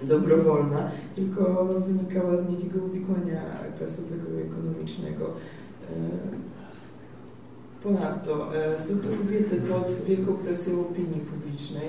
dobrowolna, 0.02 0.90
tylko 1.14 1.64
wynikała 1.86 2.36
z 2.36 2.48
niekiego 2.48 2.84
uwikłania 2.84 3.42
klasowego 3.78 4.24
i 4.38 4.42
ekonomicznego. 4.42 5.24
E, 5.24 6.54
ponadto 7.82 8.56
e, 8.56 8.80
są 8.82 8.98
to 8.98 9.08
kobiety 9.08 9.56
pod 9.56 10.04
wielką 10.06 10.32
presją 10.32 10.80
opinii 10.80 11.20
publicznej. 11.20 11.88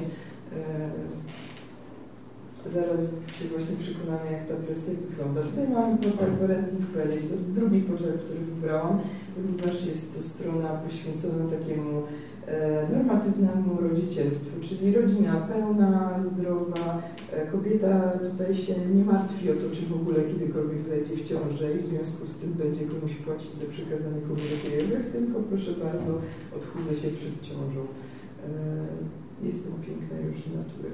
Zaraz 2.74 3.01
się 3.36 3.45
właśnie 3.53 3.75
przekonamy, 3.84 4.31
jak 4.31 4.48
ta 4.48 4.55
presja 4.65 4.93
wygląda. 5.10 5.41
Tutaj 5.41 5.67
mamy 5.69 5.98
portal 5.98 6.31
Parenting.pl, 6.41 7.12
jest 7.12 7.29
to 7.29 7.36
drugi 7.60 7.81
portal, 7.81 8.13
który 8.24 8.39
wybrałam, 8.39 9.00
ponieważ 9.36 9.86
jest 9.86 10.15
to 10.15 10.24
strona 10.24 10.69
poświęcona 10.69 11.43
takiemu 11.57 12.03
E, 12.48 12.88
normatywnemu 12.98 13.81
rodzicielstwu, 13.81 14.60
czyli 14.62 14.95
rodzina 14.95 15.36
pełna, 15.36 16.24
zdrowa, 16.31 17.01
e, 17.31 17.48
kobieta 17.48 18.12
tutaj 18.31 18.55
się 18.55 18.74
nie 18.95 19.03
martwi 19.05 19.51
o 19.51 19.53
to, 19.53 19.75
czy 19.75 19.81
w 19.86 19.93
ogóle 19.93 20.24
kiedykolwiek 20.24 20.84
zajdzie 20.88 21.15
w 21.15 21.27
ciążę 21.27 21.74
i 21.74 21.77
w 21.77 21.86
związku 21.86 22.25
z 22.25 22.36
tym 22.36 22.53
będzie 22.53 22.86
komuś 22.86 23.15
płacić 23.15 23.53
za 23.55 23.72
przekazanie 23.72 24.22
komórek 24.22 25.12
tylko 25.12 25.39
proszę 25.39 25.72
bardzo, 25.72 26.22
odchudzę 26.55 26.95
się 27.01 27.07
przed 27.07 27.41
ciążą. 27.41 27.81
E, 27.81 29.45
jestem 29.48 29.74
piękna 29.74 30.17
już 30.27 30.41
z 30.41 30.55
natury. 30.55 30.89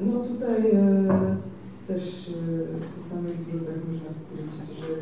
No 0.00 0.20
tutaj 0.20 0.62
też 1.86 2.32
po 2.96 3.14
samych 3.14 3.38
zwrotach 3.38 3.76
można 3.88 4.10
stwierdzić, 4.12 4.80
że 4.80 4.94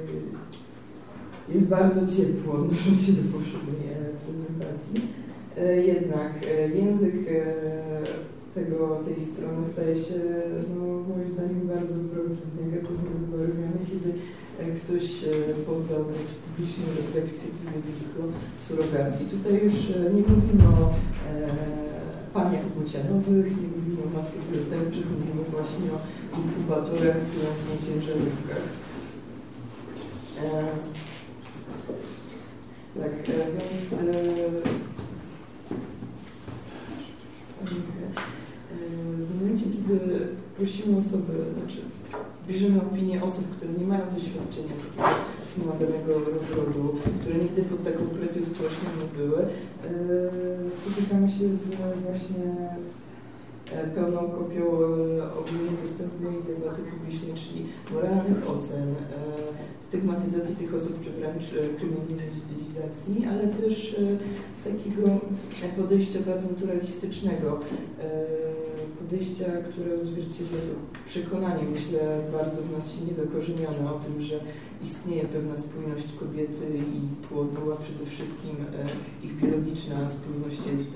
jest 1.49 1.69
bardzo 1.69 2.01
ciepło, 2.17 2.55
odnosząc 2.55 3.07
się 3.07 3.13
do 3.13 3.33
poprzedniej 3.33 3.83
e, 3.93 3.97
prezentacji. 4.25 5.01
E, 5.59 5.77
jednak 5.77 6.33
e, 6.47 6.69
język 6.69 7.15
tego, 8.55 9.01
tej 9.05 9.25
strony 9.25 9.67
staje 9.67 9.97
się, 9.97 10.21
no, 10.75 10.85
moim 10.85 11.33
zdaniem, 11.33 11.69
bardzo 11.75 11.95
negatywnie 12.65 13.11
zabarwiony, 13.21 13.81
kiedy 13.91 14.11
ktoś 14.81 15.05
poddał 15.67 16.05
publiczną 16.45 16.85
refleksję 16.97 17.51
to 17.51 17.71
zjawisko 17.71 18.21
surogacji. 18.65 19.27
Tutaj 19.27 19.65
już 19.65 19.75
nie 20.15 20.23
mówimy 20.31 20.65
o 20.81 20.85
e, 20.89 20.93
paniach 22.35 22.65
płcianowych, 22.65 23.47
nie 23.63 23.69
o 24.23 24.25
matkach 24.25 24.61
zastępczych, 24.61 25.07
mówimy 25.11 25.45
właśnie 25.51 25.89
o 25.93 25.99
inkubatorach, 26.39 27.17
na 27.69 27.87
ciężarówkach. 27.87 28.67
E, 30.43 30.93
tak, 33.01 33.13
e, 33.29 33.53
więc 33.53 33.93
e, 33.93 33.97
e, 33.97 34.51
w 39.17 39.41
momencie, 39.41 39.65
kiedy 39.65 40.29
prosimy 40.57 40.99
osoby, 40.99 41.33
znaczy 41.59 41.79
bierzemy 42.49 42.83
opinię 42.83 43.23
osób, 43.23 43.57
które 43.57 43.73
nie 43.73 43.87
mają 43.87 44.03
doświadczenia 44.15 44.75
wspomaganego 45.45 46.15
rozrodu, 46.15 46.99
które 47.21 47.35
nigdy 47.35 47.63
pod 47.63 47.85
taką 47.85 48.05
presją 48.05 48.43
społeczną 48.43 48.89
nie 49.01 49.19
były, 49.19 49.47
spotykamy 50.83 51.33
się 51.33 51.57
z 51.57 51.65
właśnie 52.07 52.77
pełną 53.95 54.19
kopią 54.19 54.65
ogólnie 55.41 55.75
dostępnej 55.83 56.33
debaty 56.47 56.83
publicznej, 56.83 57.35
czyli 57.35 57.67
moralnych 57.93 58.51
ocen, 58.51 58.95
stygmatyzacji 59.93 60.57
tych 60.57 60.75
osób, 60.75 61.05
czy 61.05 61.11
wręcz 61.11 61.45
e, 61.45 61.79
kryminalizacji, 61.79 63.27
ale 63.31 63.47
też 63.49 63.95
e, 63.95 64.03
takiego 64.71 65.03
podejścia 65.77 66.19
bardzo 66.27 66.49
naturalistycznego, 66.49 67.61
e, 68.01 68.27
podejścia, 68.99 69.45
które 69.71 70.01
odzwierciedla 70.01 70.59
to 70.59 70.75
przekonanie, 71.07 71.65
myślę, 71.75 72.01
bardzo 72.33 72.63
w 72.63 72.73
nas 72.73 72.93
silnie 72.93 73.15
zakorzenione 73.15 73.95
o 73.95 73.99
tym, 74.05 74.23
że 74.23 74.41
istnieje 74.83 75.25
pewna 75.25 75.57
spójność 75.57 76.07
kobiety 76.21 76.67
i 76.97 77.27
płodu, 77.27 77.73
a 77.73 77.77
przede 77.77 78.11
wszystkim 78.11 78.57
ich 79.23 79.37
biologiczna 79.37 80.07
spójność 80.07 80.61
jest 80.73 80.93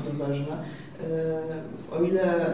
bardzo 0.00 0.24
ważna. 0.24 0.62
O 1.92 2.02
ile 2.02 2.46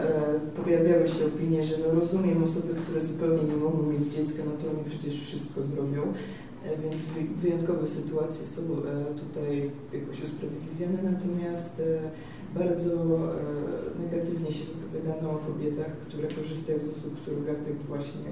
pojawiały 0.63 1.07
się 1.07 1.25
opinie, 1.25 1.63
że 1.63 1.75
no 1.77 1.99
rozumiem 1.99 2.43
osoby, 2.43 2.73
które 2.83 3.01
zupełnie 3.01 3.43
nie 3.43 3.57
mogą 3.57 3.83
mieć 3.83 4.13
dziecka, 4.13 4.43
no 4.45 4.51
to 4.51 4.71
oni 4.71 4.89
przecież 4.89 5.21
wszystko 5.21 5.63
zrobią, 5.63 6.01
e, 6.01 6.77
więc 6.83 7.01
wyjątkowe 7.41 7.87
sytuacje 7.87 8.47
są 8.47 8.61
e, 8.61 8.65
tutaj 9.23 9.71
jakoś 9.93 10.23
usprawiedliwione, 10.23 11.11
natomiast 11.11 11.79
e, 11.79 12.09
bardzo 12.59 12.95
negatywnie 14.01 14.51
się 14.51 14.65
wypowiadano 14.65 15.31
o 15.31 15.37
kobietach, 15.37 15.91
które 16.07 16.27
korzystają 16.27 16.79
z 16.79 16.97
usług 16.97 17.19
surrogatek 17.25 17.73
właśnie, 17.87 18.29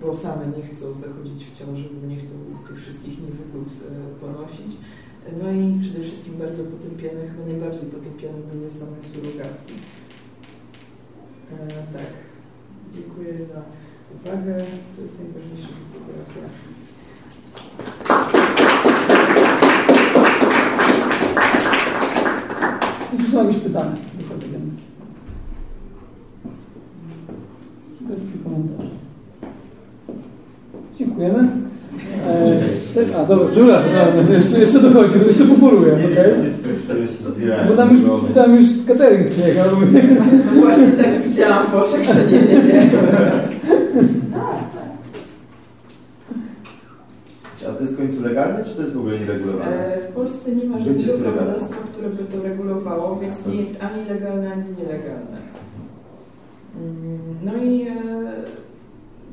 bo 0.00 0.14
same 0.14 0.46
nie 0.56 0.62
chcą 0.62 0.98
zachodzić 0.98 1.44
w 1.44 1.58
ciąży, 1.58 1.88
bo 2.02 2.06
nie 2.08 2.16
chcą 2.16 2.34
tych 2.68 2.82
wszystkich 2.82 3.18
niewygód 3.22 3.68
ponosić. 4.20 4.76
No 5.32 5.52
i 5.52 5.80
przede 5.80 6.00
wszystkim 6.04 6.34
bardzo 6.38 6.64
potępiane, 6.64 7.28
chyba 7.28 7.46
najbardziej 7.46 7.90
potępiane 7.90 8.38
były 8.52 8.70
same 8.70 9.02
surrogatki. 9.02 9.74
E, 11.52 11.68
tak. 11.68 12.12
dziękuję 12.94 13.32
za 13.46 13.62
uwagę. 14.14 14.64
To 14.96 15.02
jest 15.02 15.18
najważniejsza 15.18 15.68
fotografia. 15.92 16.48
Czy 23.18 23.30
są 23.30 23.46
jakieś 23.46 23.62
pytania 23.62 23.96
do 24.14 24.28
koleżanki? 24.28 24.82
Bez 28.00 28.20
tych 28.20 28.42
komentarzy. 28.44 28.90
Dziękujemy. 30.98 31.48
E, 32.26 32.94
tak, 32.94 33.13
a 33.24 33.26
dobra, 33.26 33.48
przepraszam, 33.50 33.90
dobra, 34.16 34.34
jeszcze, 34.36 34.58
jeszcze 34.60 34.80
dochodzi, 34.80 35.14
jeszcze 35.26 35.44
poforuję, 35.44 35.92
okej? 35.94 36.34
Bo 37.68 37.74
tam 37.76 37.90
już, 37.90 38.00
tam 38.34 38.54
już 38.54 38.64
catering 38.86 39.28
przyjechał. 39.30 39.66
No 40.54 40.60
właśnie 40.62 40.86
tak 40.86 41.22
widziałam 41.22 41.66
że 41.92 42.32
nie, 42.32 42.42
nie, 42.42 42.62
nie. 42.62 42.90
A 47.68 47.72
to 47.72 47.82
jest 47.82 47.94
w 47.94 47.98
końcu 47.98 48.22
legalne, 48.22 48.64
czy 48.64 48.74
to 48.74 48.80
jest 48.82 48.94
w 48.94 48.98
ogóle 48.98 49.18
nieregulowane? 49.18 49.94
E, 49.94 50.00
W 50.00 50.12
Polsce 50.14 50.54
nie 50.56 50.64
ma 50.64 50.78
żadnego 50.80 51.12
prawodawstwa, 51.18 51.76
które 51.92 52.08
by 52.08 52.24
to 52.24 52.42
regulowało, 52.42 53.18
więc 53.22 53.46
nie 53.46 53.56
jest 53.56 53.76
ani 53.84 54.08
legalne, 54.08 54.52
ani 54.52 54.64
nielegalne. 54.78 55.38
Mm, 56.76 57.18
No 57.44 57.52
i 57.56 57.82
e, 57.82 57.94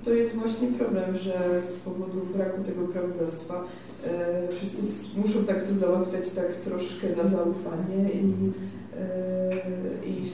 to 0.04 0.14
jest 0.14 0.36
właśnie 0.36 0.68
problem, 0.68 1.18
że 1.18 1.62
z 1.62 1.80
powodu 1.80 2.22
braku 2.36 2.64
tego 2.64 2.88
prawodawstwa 2.88 3.64
e, 4.04 4.48
wszyscy 4.48 4.82
muszą 5.18 5.44
tak 5.46 5.68
to 5.68 5.74
załatwiać 5.74 6.32
tak 6.32 6.56
troszkę 6.56 7.08
na 7.24 7.30
zaufanie 7.30 8.10
i, 8.14 8.52
e, 8.98 10.06
i 10.06 10.26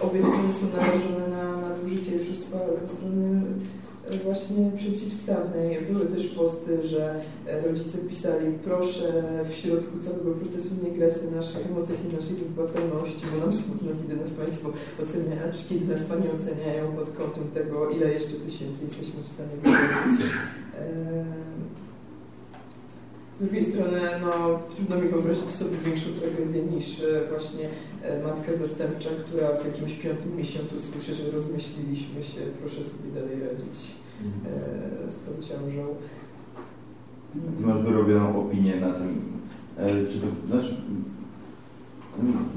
obie 0.00 0.22
strony 0.22 0.52
są 0.52 0.66
narażone 0.76 1.28
na 1.36 1.68
nadużycie 1.68 2.12
oszustwa 2.22 2.58
ze 2.80 2.88
strony 2.88 3.42
właśnie 4.10 4.70
przeciwstawnej. 4.76 5.80
Były 5.80 6.06
też 6.06 6.26
posty, 6.26 6.88
że 6.88 7.20
e, 7.46 7.60
rodzice 7.60 7.98
pisali 7.98 8.46
proszę 8.64 9.22
w 9.48 9.54
środku 9.54 9.98
całego 9.98 10.30
procesu 10.30 10.74
nie 10.84 10.90
grać 10.90 11.12
na 11.30 11.36
naszych 11.36 11.66
emocjach 11.66 11.98
i 12.04 12.16
naszej 12.16 12.36
wypłacalności, 12.36 13.22
bo 13.32 13.46
nam 13.46 13.54
smutno, 13.54 13.88
kiedy 14.02 14.20
nas 14.20 14.30
Państwo 14.30 14.72
oceniają, 15.02 15.42
znaczy 15.42 15.68
kiedy 15.68 15.94
nas 15.94 16.02
Pani 16.02 16.30
oceniają 16.30 16.92
pod 16.92 17.10
kątem 17.10 17.44
tego, 17.54 17.90
ile 17.90 18.12
jeszcze 18.12 18.34
tysięcy 18.34 18.84
jesteśmy 18.84 19.22
w 19.22 19.28
stanie 19.28 19.56
wyrobić. 19.62 20.20
Z 23.36 23.44
drugiej 23.44 23.64
strony, 23.64 24.00
no, 24.20 24.58
trudno 24.76 24.96
mi 24.96 25.08
wyobrazić 25.08 25.50
sobie 25.50 25.76
większą 25.84 26.10
tragedię 26.10 26.62
niż 26.62 27.00
e, 27.00 27.28
właśnie 27.30 27.68
e, 28.02 28.22
matka 28.22 28.56
zastępcza, 28.56 29.08
która 29.26 29.48
w 29.48 29.66
jakimś 29.66 29.92
piątym 29.92 30.36
miesiącu 30.36 30.74
słyszy, 30.92 31.14
że 31.14 31.30
rozmyśliliśmy 31.30 32.24
się, 32.24 32.40
proszę 32.60 32.82
sobie 32.82 33.10
dalej 33.14 33.40
radzić 33.40 33.80
e, 35.08 35.12
z 35.12 35.24
tą 35.24 35.32
ciążą. 35.48 35.86
Ty 37.56 37.66
masz 37.66 37.82
wyrobioną 37.82 38.40
opinię 38.40 38.76
na 38.80 38.92
tym, 38.92 39.22
czy 40.08 40.20
to, 40.20 40.26
znaczy, 40.46 40.74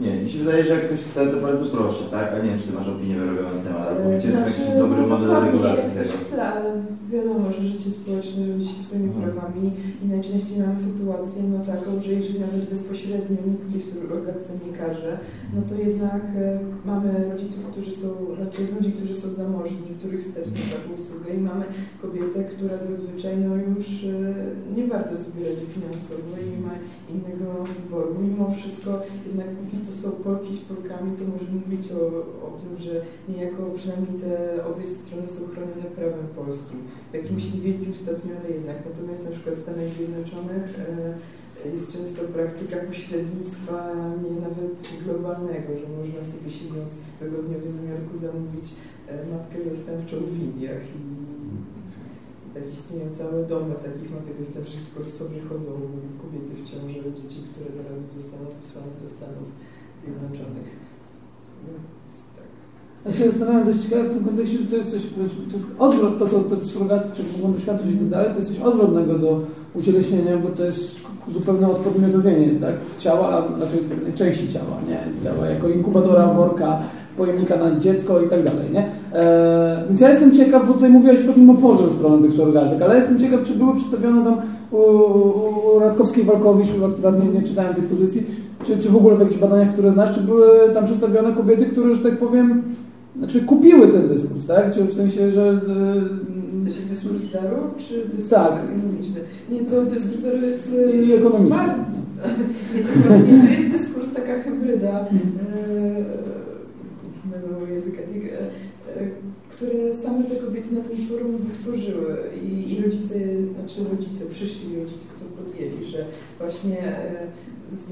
nie, 0.01 0.21
mi 0.21 0.29
się 0.29 0.39
wydaje, 0.39 0.63
że 0.63 0.73
jak 0.73 0.85
ktoś 0.85 0.99
chce, 0.99 1.27
to 1.27 1.41
bardzo 1.41 1.65
proszę, 1.77 2.03
tak? 2.11 2.33
A 2.33 2.37
nie 2.43 2.49
wiem, 2.49 2.57
czy 2.59 2.67
ty 2.67 2.73
masz 2.73 2.87
opinię 2.87 3.15
wyrobioną 3.15 3.55
na 3.57 3.63
temat, 3.63 3.87
albo 3.87 4.17
gdzie 4.17 4.27
jest 4.27 4.39
jakiś 4.39 4.77
dobry 4.79 5.01
no, 5.01 5.07
model 5.07 5.31
regulacji 5.45 5.89
tego. 5.91 6.09
ktoś 6.09 6.21
chce, 6.23 6.43
ale 6.43 6.69
wiadomo, 7.11 7.45
że 7.51 7.61
życie 7.63 7.91
społeczne 7.91 8.41
rodzi 8.51 8.67
się 8.67 8.79
swoimi 8.81 9.09
Mhm. 9.09 9.23
prawami 9.23 9.71
i 10.03 10.05
najczęściej 10.13 10.57
mamy 10.59 10.79
sytuację 10.89 11.39
no, 11.51 11.57
taką, 11.73 11.89
że 12.05 12.11
jeżeli 12.13 12.39
nawet 12.39 12.69
bezpośrednio 12.69 13.37
nikt 13.47 13.65
tej 13.71 13.81
surrogatce 13.89 14.51
nie 14.65 14.71
każe, 14.77 15.11
no 15.55 15.59
to 15.69 15.73
jednak 15.89 16.23
e, 16.35 16.59
mamy 16.85 17.09
rodziców, 17.31 17.63
którzy 17.71 17.91
są, 18.01 18.07
znaczy 18.37 18.59
ludzi, 18.75 18.91
którzy 18.97 19.15
są 19.15 19.27
zamożni, 19.43 19.87
których 19.99 20.23
stać 20.31 20.45
na 20.51 20.63
taką 20.73 20.87
usługę 21.01 21.29
i 21.37 21.41
mamy 21.49 21.65
kobietę, 22.01 22.39
która 22.43 22.75
zazwyczaj 22.89 23.33
no, 23.37 23.51
już 23.55 23.87
e, 24.03 24.15
nie 24.77 24.83
bardzo 24.93 25.15
sobie 25.23 25.39
radzi 25.49 25.65
finansowo 25.75 26.31
i 26.41 26.45
nie 26.53 26.59
ma 26.67 26.73
innego 27.13 27.47
wyboru. 27.63 28.11
Mimo 28.21 28.45
wszystko 28.59 28.91
jednak 29.27 29.44
póki 29.57 29.77
to 29.87 29.91
są 30.01 30.11
Polki 30.11 30.55
z 30.55 30.59
Polkami, 30.59 31.17
to 31.17 31.23
możemy 31.33 31.59
mówić 31.65 31.85
o, 31.91 32.01
o 32.47 32.49
tym, 32.61 32.73
że 32.85 32.93
niejako 33.29 33.61
przynajmniej 33.77 34.15
te 34.23 34.31
obie 34.65 34.87
strony 34.87 35.27
są 35.27 35.41
chronione 35.47 35.87
prawem 35.95 36.27
polskim. 36.35 36.79
W 37.11 37.13
jakimś 37.13 37.53
niewielkim 37.53 37.95
stopniu, 37.95 38.31
ale 38.39 38.49
jednak. 38.55 38.77
Natomiast 38.89 39.25
na 39.25 39.31
przykład 39.31 39.55
w 39.55 39.61
Stanach 39.63 39.89
Zjednoczonych 39.89 40.69
e, 40.79 41.69
jest 41.73 41.93
często 41.93 42.21
praktyka 42.37 42.77
pośrednictwa 42.87 43.77
nie 44.23 44.35
nawet 44.45 44.75
globalnego, 45.03 45.69
że 45.79 45.87
można 45.97 46.23
sobie 46.31 46.51
siedząc 46.51 46.91
wygodnie 47.21 47.55
w 47.57 47.65
Nowym 47.65 47.89
Jorku 47.91 48.17
zamówić 48.17 48.67
e, 49.07 49.13
matkę 49.31 49.57
zastępczą 49.75 50.15
w 50.17 50.39
Indiach 50.45 50.85
i 50.99 51.34
tak 52.55 52.63
istnieją 52.73 53.05
całe 53.21 53.37
domy 53.53 53.73
takich 53.87 54.09
matek 54.15 54.35
zastępczych, 54.39 54.81
tylko 54.85 54.99
z 55.09 55.13
przychodzą 55.31 55.71
kobiety 56.21 56.51
w 56.59 56.63
ciąży, 56.69 57.07
dzieci, 57.17 57.39
które 57.49 57.67
zaraz 57.77 57.97
zostaną 58.17 58.45
wysłane 58.61 58.91
do 59.03 59.07
Stanów 59.15 59.47
Zjednoczonych. 60.01 60.69
Tak. 62.37 62.49
Ja 63.05 63.11
się 63.11 63.31
zastanawiam 63.31 63.65
dość 63.65 63.79
ciekawe 63.83 64.03
w 64.03 64.13
tym 64.13 64.25
kontekście, 64.25 64.57
że 64.57 64.65
to 64.71 64.75
jest 64.75 64.91
coś, 64.91 65.01
to 65.49 65.55
jest 65.57 65.67
odwrot, 65.79 66.17
to 66.19 66.27
co 66.27 66.39
te 66.41 66.65
surrogatki, 66.65 67.11
czy 67.15 67.21
mogą 67.37 67.53
doświadczyć 67.53 67.87
i 67.91 67.97
tak 67.97 68.09
dalej, 68.09 68.29
to 68.33 68.39
jest 68.39 68.49
coś 68.49 68.59
odwrotnego 68.59 69.13
do 69.19 69.31
ucieleśnienia, 69.73 70.37
bo 70.37 70.49
to 70.49 70.63
jest 70.65 70.81
zupełne 71.33 71.71
odpodmiotowienie 71.71 72.59
tak? 72.59 72.75
ciała, 72.99 73.41
pewnej 73.89 74.13
części 74.13 74.53
ciała, 74.53 74.75
nie? 74.89 74.99
Ciała 75.23 75.45
jako 75.45 75.69
inkubatora, 75.69 76.33
worka, 76.33 76.69
pojemnika 77.17 77.55
na 77.57 77.79
dziecko 77.79 78.21
i 78.21 78.27
tak 78.29 78.43
dalej, 78.43 78.65
nie? 78.73 78.85
E, 79.13 79.83
więc 79.89 80.01
ja 80.01 80.09
jestem 80.09 80.31
ciekaw, 80.31 80.67
bo 80.67 80.73
tutaj 80.73 80.89
mówiłeś 80.89 81.19
o 81.19 81.23
pewnym 81.27 81.49
oporze 81.49 81.89
ze 81.89 81.95
strony 81.95 82.21
tych 82.27 82.37
surrogatek, 82.37 82.81
ale 82.81 82.95
jestem 82.95 83.19
ciekaw, 83.19 83.43
czy 83.43 83.53
były 83.53 83.73
przedstawione 83.75 84.23
tam 84.25 84.37
u, 84.71 84.77
u 85.75 85.79
Radkowskiej 85.79 86.23
Walkowicz, 86.23 86.67
akurat 86.95 87.23
nie, 87.23 87.29
nie 87.39 87.43
czytałem 87.47 87.73
tej 87.75 87.83
pozycji, 87.83 88.23
czy, 88.63 88.77
czy 88.77 88.89
w 88.89 88.95
ogóle 88.95 89.15
w 89.15 89.19
jakichś 89.19 89.39
badaniach, 89.39 89.73
które 89.73 89.91
znasz, 89.91 90.11
czy 90.15 90.21
były 90.21 90.47
tam 90.73 90.85
przedstawione 90.85 91.33
kobiety, 91.33 91.65
które, 91.65 91.95
że 91.95 92.01
tak 92.01 92.17
powiem, 92.17 92.61
znaczy 93.17 93.41
kupiły 93.41 93.87
ten 93.87 94.07
dyskurs, 94.07 94.45
tak? 94.45 94.71
Czy 94.71 94.83
w 94.83 94.93
sensie, 94.93 95.31
że... 95.31 95.41
e, 95.49 96.65
To 96.65 96.71
się 96.71 96.81
dyskurs 96.89 97.21
daru, 97.33 97.57
czy 97.77 97.93
dyskurs 97.93 98.29
Tak. 98.29 98.51
ekonomiczny? 98.77 99.21
Nie, 99.51 99.59
to 99.59 99.81
dyskurs 99.85 100.21
daru 100.21 100.37
jest... 100.47 100.75
e, 100.93 100.97
I 100.97 101.13
ekonomiczny. 101.13 101.57
bardzo- 101.57 102.05
Nie, 102.75 102.81
to 102.83 102.89
właśnie 103.07 103.41
to 103.41 103.61
jest 103.61 103.71
dyskurs 103.71 104.07
taka 104.13 104.39
hybryda 104.43 104.89
e, 104.89 105.05
mojego 105.05 106.24
języka, 107.75 108.01
e, 108.01 108.05
e, 108.05 109.09
które 109.49 109.93
same 109.93 110.23
te 110.23 110.35
kobiety 110.35 110.75
na 110.75 110.81
tym 110.81 110.97
forum 111.07 111.37
wytworzyły. 111.37 112.17
I, 112.43 112.73
i 112.73 112.81
rodzice, 112.81 113.15
znaczy 113.53 113.89
rodzice, 113.91 114.25
przyszli 114.25 114.79
rodzice 114.79 115.09
to 115.19 115.43
podjęli, 115.43 115.85
że 115.85 116.05
właśnie 116.39 116.83
e, 116.83 117.27
z 117.71 117.89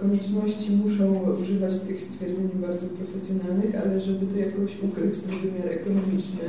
konieczności 0.00 0.72
muszą 0.72 1.32
używać 1.42 1.78
tych 1.78 2.02
stwierdzeń 2.02 2.48
bardzo 2.54 2.86
profesjonalnych, 2.86 3.74
ale 3.82 4.00
żeby 4.00 4.26
to 4.26 4.38
jakoś 4.38 4.82
ukryć 4.82 5.20
ten 5.20 5.38
wymiar 5.38 5.68
ekonomiczny 5.68 6.44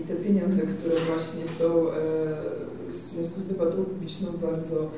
te 0.00 0.14
pieniądze, 0.14 0.62
które 0.62 0.94
właśnie 1.10 1.46
są 1.58 1.86
w 2.90 2.96
związku 2.96 3.40
z 3.40 3.46
debatą 3.46 3.84
publiczną 3.84 4.28
bardzo 4.42 4.90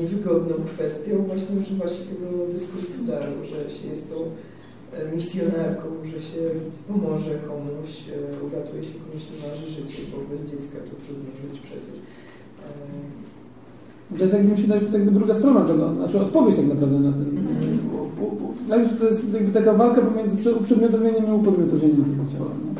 niewygodną 0.00 0.54
kwestią, 0.72 1.24
właśnie 1.26 1.60
używa 1.60 1.88
się 1.88 2.04
tego 2.04 2.46
dyskursu 2.52 3.04
daru, 3.06 3.32
że 3.44 3.70
się 3.70 3.88
jest 3.88 4.10
tą 4.10 4.16
misjonarką, 5.14 5.86
że 6.04 6.18
się 6.28 6.42
pomoże 6.88 7.34
komuś, 7.48 7.90
e, 8.08 8.44
uratuje 8.46 8.82
się 8.84 8.94
komuś 9.04 9.22
nie 9.30 9.38
marzy 9.48 9.66
życie, 9.76 10.02
bo 10.12 10.16
bez 10.34 10.40
dziecka 10.50 10.78
to 10.78 10.92
trudno 11.02 11.30
żyć 11.42 11.60
przecież. 11.66 11.96
E, 14.12 14.16
To 14.16 14.22
jest 14.22 14.34
jakby 14.34 14.52
mi 14.52 14.58
się 14.58 14.62
że 14.62 14.68
to 14.74 14.80
jest 14.80 14.92
jakby 14.92 15.10
druga 15.10 15.34
strona 15.34 15.60
tego, 15.64 15.94
znaczy 15.94 16.20
odpowiedź 16.20 16.56
tak 16.56 16.66
naprawdę 16.66 16.98
na 17.00 17.12
ten... 17.12 17.26
Że 18.88 18.94
to 18.96 19.04
jest 19.06 19.34
jakby 19.34 19.52
taka 19.52 19.72
walka 19.72 20.00
pomiędzy 20.00 20.36
prze- 20.36 20.54
uprzedmiotowieniem 20.54 21.26
i 21.28 21.32
upodmiotowieniem 21.32 22.04
tego 22.04 22.24
ciała. 22.32 22.50
No. 22.64 22.72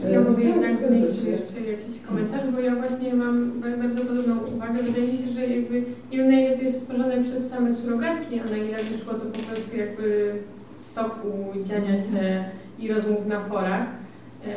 Czy 0.00 0.10
ja 0.10 0.20
mogę 0.20 0.42
Tak, 0.42 0.44
jednak 0.44 0.90
mieć 0.90 1.04
jeszcze 1.34 1.60
jakiś 1.72 1.96
komentarz, 2.08 2.50
bo 2.54 2.60
ja 2.60 2.76
właśnie 2.76 3.14
mam 3.14 3.52
bardzo 3.82 4.00
podobną 4.00 4.34
uwagę. 4.56 4.82
Wydaje 4.82 5.12
mi 5.12 5.18
się, 5.18 5.28
że 5.34 5.46
jakby 5.46 5.74
nie 6.10 6.18
wiem 6.18 6.28
na 6.30 6.40
ile 6.40 6.56
to 6.56 6.62
jest 6.62 6.80
stworzone 6.80 7.24
przez 7.24 7.48
same 7.50 7.74
surogatki, 7.74 8.40
a 8.40 8.44
na 8.50 8.56
ile 8.56 8.78
wyszło 8.84 9.14
to 9.14 9.20
po 9.36 9.38
prostu 9.48 9.76
jakby 9.76 10.34
toku 10.94 11.28
dziania 11.64 11.96
się 11.96 12.44
i 12.78 12.88
rozmów 12.92 13.26
na 13.26 13.40
forach. 13.40 13.86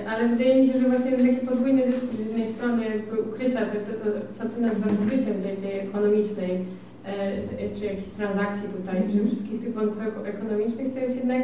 E, 0.05 0.09
Ale 0.09 0.27
wydaje 0.29 0.61
mi 0.61 0.67
się, 0.67 0.79
że 0.79 0.89
właśnie 0.89 1.11
taki 1.11 1.47
podwójny 1.47 1.81
dyskurs 1.87 2.19
z 2.21 2.27
jednej 2.27 2.47
strony 2.47 2.85
jakby 2.85 3.21
ukrycia, 3.21 3.59
te, 3.59 3.77
co 4.33 4.49
ty 4.49 4.61
nazywasz 4.61 4.91
ukryciem 5.05 5.33
tej, 5.43 5.57
tej 5.57 5.79
ekonomicznej, 5.79 6.51
e, 7.05 7.75
czy 7.79 7.85
jakichś 7.85 8.07
transakcji 8.07 8.69
tutaj, 8.77 9.01
czy 9.11 9.27
wszystkich 9.27 9.61
tych 9.61 9.75
eko- 9.75 10.25
ekonomicznych, 10.27 10.93
to 10.93 10.99
jest 10.99 11.15
jednak 11.17 11.43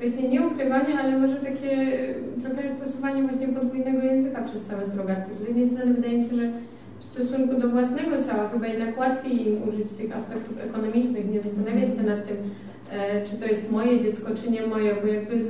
właśnie 0.00 0.28
nie 0.28 0.40
ukrywanie, 0.46 0.98
ale 1.00 1.18
może 1.18 1.36
takie 1.36 1.70
e, 1.72 2.14
trochę 2.42 2.68
stosowanie 2.68 3.22
właśnie 3.22 3.48
podwójnego 3.48 4.02
języka 4.02 4.42
przez 4.42 4.66
same 4.66 4.86
surogatki. 4.86 5.30
Z 5.44 5.48
jednej 5.48 5.66
strony 5.70 5.94
wydaje 5.94 6.18
mi 6.18 6.24
się, 6.28 6.36
że 6.36 6.48
w 7.00 7.04
stosunku 7.04 7.60
do 7.60 7.68
własnego 7.68 8.22
ciała 8.22 8.48
chyba 8.52 8.66
jednak 8.66 8.98
łatwiej 8.98 9.48
im 9.48 9.68
użyć 9.68 9.88
tych 9.92 10.16
aspektów 10.16 10.54
ekonomicznych, 10.64 11.30
nie 11.30 11.40
zastanawiać 11.42 11.94
się 11.96 12.02
nad 12.02 12.26
tym, 12.28 12.36
e, 12.36 12.40
e, 12.40 12.71
czy 13.30 13.36
to 13.36 13.46
jest 13.46 13.70
moje 13.70 14.00
dziecko, 14.00 14.34
czy 14.34 14.50
nie 14.50 14.66
moje, 14.66 14.94
bo 15.02 15.06
jakby 15.06 15.40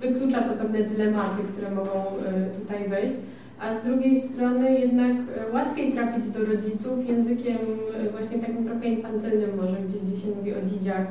wyklucza 0.00 0.40
to 0.40 0.54
pewne 0.54 0.82
dylematy, 0.82 1.42
które 1.52 1.70
mogą 1.70 1.90
e, 1.90 2.60
tutaj 2.60 2.88
wejść. 2.88 3.12
A 3.60 3.74
z 3.80 3.84
drugiej 3.84 4.20
strony 4.20 4.80
jednak 4.80 5.10
e, 5.10 5.52
łatwiej 5.52 5.92
trafić 5.92 6.28
do 6.30 6.44
rodziców 6.44 7.08
językiem 7.08 7.56
e, 8.06 8.10
właśnie 8.10 8.38
takim 8.38 8.64
trochę 8.64 8.86
infantylnym 8.88 9.56
może, 9.56 9.76
gdzie, 9.88 9.98
gdzie 9.98 10.22
się 10.22 10.28
mówi 10.36 10.52
o 10.54 10.66
dzidziach, 10.70 11.06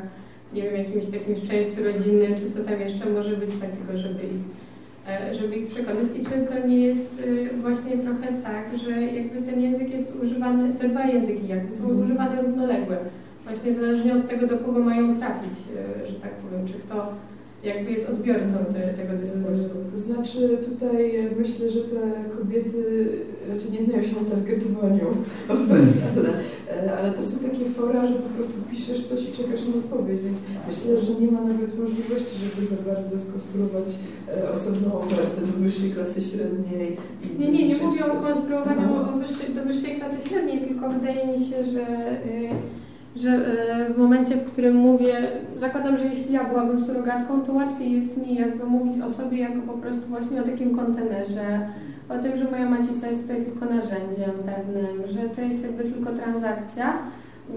nie 0.54 0.62
wiem, 0.62 0.76
jakimś 0.76 1.06
takim 1.06 1.36
szczęściu 1.36 1.84
rodzinnym, 1.84 2.36
czy 2.36 2.52
co 2.52 2.64
tam 2.64 2.82
jeszcze 2.82 3.10
może 3.10 3.38
być 3.38 3.50
takiego, 3.50 3.98
żeby 3.98 4.20
ich, 4.24 4.44
e, 5.10 5.36
żeby 5.36 5.56
ich 5.56 5.68
przekonać. 5.68 6.06
I 6.22 6.26
czy 6.26 6.32
to 6.32 6.68
nie 6.68 6.80
jest 6.80 7.24
e, 7.54 7.56
właśnie 7.62 7.98
trochę 7.98 8.28
tak, 8.44 8.80
że 8.86 8.92
jakby 9.02 9.42
ten 9.52 9.62
język 9.62 9.94
jest 9.94 10.14
używany, 10.24 10.74
te 10.74 10.90
dwa 10.90 11.06
języki 11.06 11.48
jakby 11.48 11.76
są 11.76 11.84
Mhm. 11.84 12.04
używane 12.04 12.42
równolegle, 12.42 12.98
właśnie 13.48 13.74
zależnie 13.74 14.16
od 14.16 14.30
tego, 14.30 14.48
do 14.48 14.58
kogo 14.58 14.80
mają 14.80 15.18
trafić, 15.18 15.58
e, 16.04 16.08
że 16.08 16.14
tak 16.20 16.32
powiem, 16.32 16.68
czy 16.68 16.74
kto 16.74 17.14
jakby 17.64 17.92
jest 17.92 18.10
odbiorcą 18.10 18.58
te, 18.74 18.82
tego 19.00 19.14
dyskursu. 19.22 19.70
To 19.94 20.00
znaczy 20.00 20.58
tutaj 20.70 21.30
myślę, 21.40 21.72
że 21.72 21.82
te 21.82 22.02
kobiety 22.38 23.08
raczej 23.54 23.72
nie 23.72 23.84
znają 23.86 24.04
się 24.04 24.16
na 24.24 24.30
targetowaniu, 24.30 25.08
ale, 25.50 26.98
ale 26.98 27.12
to 27.12 27.24
są 27.26 27.40
takie 27.40 27.66
fora, 27.70 28.06
że 28.06 28.14
po 28.14 28.30
prostu 28.30 28.54
piszesz 28.72 29.04
coś 29.04 29.22
i 29.30 29.32
czekasz 29.32 29.68
na 29.68 29.76
odpowiedź, 29.76 30.22
więc 30.22 30.40
myślę, 30.68 31.02
że 31.02 31.22
nie 31.22 31.32
ma 31.32 31.42
nawet 31.42 31.80
możliwości, 31.80 32.36
żeby 32.44 32.68
za 32.68 32.80
bardzo 32.92 33.20
skonstruować 33.20 33.90
e, 34.28 34.52
osobną 34.52 35.00
ofertę 35.00 35.42
do 35.42 35.54
wyższej 35.64 35.92
klasy 35.92 36.22
średniej. 36.22 36.98
Nie, 37.40 37.52
nie, 37.52 37.68
nie 37.68 37.78
mówię 37.78 38.06
o 38.06 38.22
konstruowaniu 38.22 38.88
Aha. 38.96 39.12
o 39.14 39.18
wyższej, 39.18 39.56
do 39.56 39.64
wyższej 39.64 39.96
klasy 39.96 40.30
średniej, 40.30 40.62
tylko 40.62 40.90
wydaje 40.90 41.28
mi 41.28 41.46
się, 41.46 41.64
że, 41.64 42.12
y, 42.12 42.50
że 43.22 43.30
y, 43.90 43.94
w 43.94 43.98
momencie, 43.98 44.36
w 44.36 44.52
którym 44.52 44.76
mówię, 44.76 45.14
zakładam, 45.58 45.98
że 45.98 46.06
jeśli 46.06 46.34
ja 46.34 46.44
byłabym 46.44 46.86
surogatką, 46.86 47.42
to 47.42 47.54
łatwiej 47.54 47.92
jest 47.92 48.18
mi 48.18 48.36
jakby 48.36 48.66
mówić 48.66 49.04
o 49.04 49.10
sobie 49.10 49.38
jako 49.38 49.62
po 49.62 49.74
prostu 49.74 50.08
właśnie 50.08 50.42
o 50.42 50.44
takim 50.44 50.78
kontenerze, 50.78 51.70
o 52.10 52.18
tym, 52.18 52.38
że 52.38 52.52
moja 52.52 52.70
macica 52.70 53.08
jest 53.08 53.22
tutaj 53.22 53.46
tylko 53.46 53.66
narzędziem 53.66 54.32
pewnym, 54.46 55.08
że 55.08 55.30
to 55.30 55.42
jest 55.42 55.64
jakby 55.64 55.84
tylko 55.84 56.12
transakcja, 56.12 56.94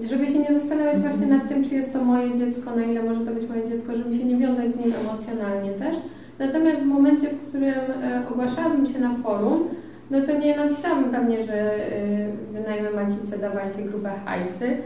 żeby 0.01 0.27
się 0.27 0.39
nie 0.39 0.59
zastanawiać 0.59 1.01
właśnie 1.01 1.27
nad 1.27 1.49
tym, 1.49 1.63
czy 1.63 1.75
jest 1.75 1.93
to 1.93 2.03
moje 2.03 2.37
dziecko, 2.37 2.75
na 2.75 2.83
ile 2.83 3.03
może 3.03 3.25
to 3.25 3.31
być 3.31 3.49
moje 3.49 3.69
dziecko, 3.69 3.95
żeby 3.95 4.17
się 4.17 4.25
nie 4.25 4.37
wiązać 4.37 4.71
z 4.71 4.85
nim 4.85 4.93
emocjonalnie 5.01 5.71
też. 5.71 5.95
Natomiast 6.39 6.81
w 6.81 6.85
momencie, 6.85 7.27
w 7.29 7.47
którym 7.47 7.73
e, 8.03 8.23
ogłaszałabym 8.31 8.85
się 8.85 8.99
na 8.99 9.15
forum, 9.15 9.63
no 10.11 10.21
to 10.21 10.39
nie 10.39 10.57
napisałabym 10.57 11.11
pewnie, 11.11 11.45
że 11.45 11.53
e, 11.53 12.27
wynajmę 12.53 12.89
macicę, 12.91 13.37
dawajcie 13.37 13.81
grube 13.81 14.11
hajsy, 14.25 14.77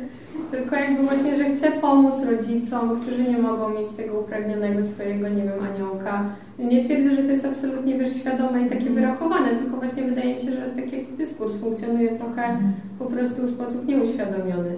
tylko 0.52 0.76
jakby 0.76 1.04
właśnie, 1.04 1.38
że 1.38 1.56
chcę 1.56 1.72
pomóc 1.72 2.16
rodzicom, 2.32 3.00
którzy 3.02 3.24
nie 3.24 3.38
mogą 3.38 3.70
mieć 3.70 3.92
tego 3.98 4.20
upragnionego 4.20 4.84
swojego, 4.84 5.30
nie 5.30 5.44
wiem, 5.44 5.64
aniołka. 5.74 6.24
Nie 6.60 6.84
twierdzę, 6.84 7.16
że 7.16 7.24
to 7.24 7.32
jest 7.32 7.46
absolutnie 7.46 7.98
wiesz, 7.98 8.16
świadome 8.16 8.66
i 8.66 8.70
takie 8.70 8.90
wyrachowane, 8.90 9.56
tylko 9.56 9.78
właśnie 9.78 10.04
wydaje 10.04 10.36
mi 10.36 10.42
się, 10.42 10.52
że 10.52 10.82
taki 10.82 11.06
dyskurs 11.18 11.56
funkcjonuje 11.56 12.10
trochę 12.10 12.58
po 13.00 13.06
prostu 13.06 13.42
w 13.42 13.50
sposób 13.50 13.88
nieuświadomiony. 13.88 14.76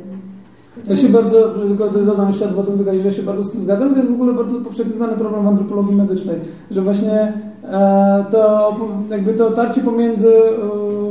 Ja 0.85 0.95
się 0.95 1.09
bardzo, 1.09 1.49
tylko 1.49 1.89
dodam 1.89 2.27
jeszcze 2.27 2.45
adwokatem 2.45 2.85
do 2.85 2.95
że 2.95 3.11
się 3.11 3.23
bardzo 3.23 3.43
z 3.43 3.51
tym 3.51 3.61
zgadzam. 3.61 3.89
To 3.89 3.97
jest 3.97 4.09
w 4.09 4.13
ogóle 4.13 4.33
bardzo 4.33 4.59
powszechnie 4.59 4.93
znany 4.93 5.13
problem 5.13 5.43
w 5.43 5.47
antropologii 5.47 5.95
medycznej, 5.95 6.35
że 6.71 6.81
właśnie 6.81 7.33
to 8.31 8.75
jakby 9.09 9.33
to 9.33 9.51
tarcie 9.51 9.81
pomiędzy 9.81 10.33
e, 10.35 10.51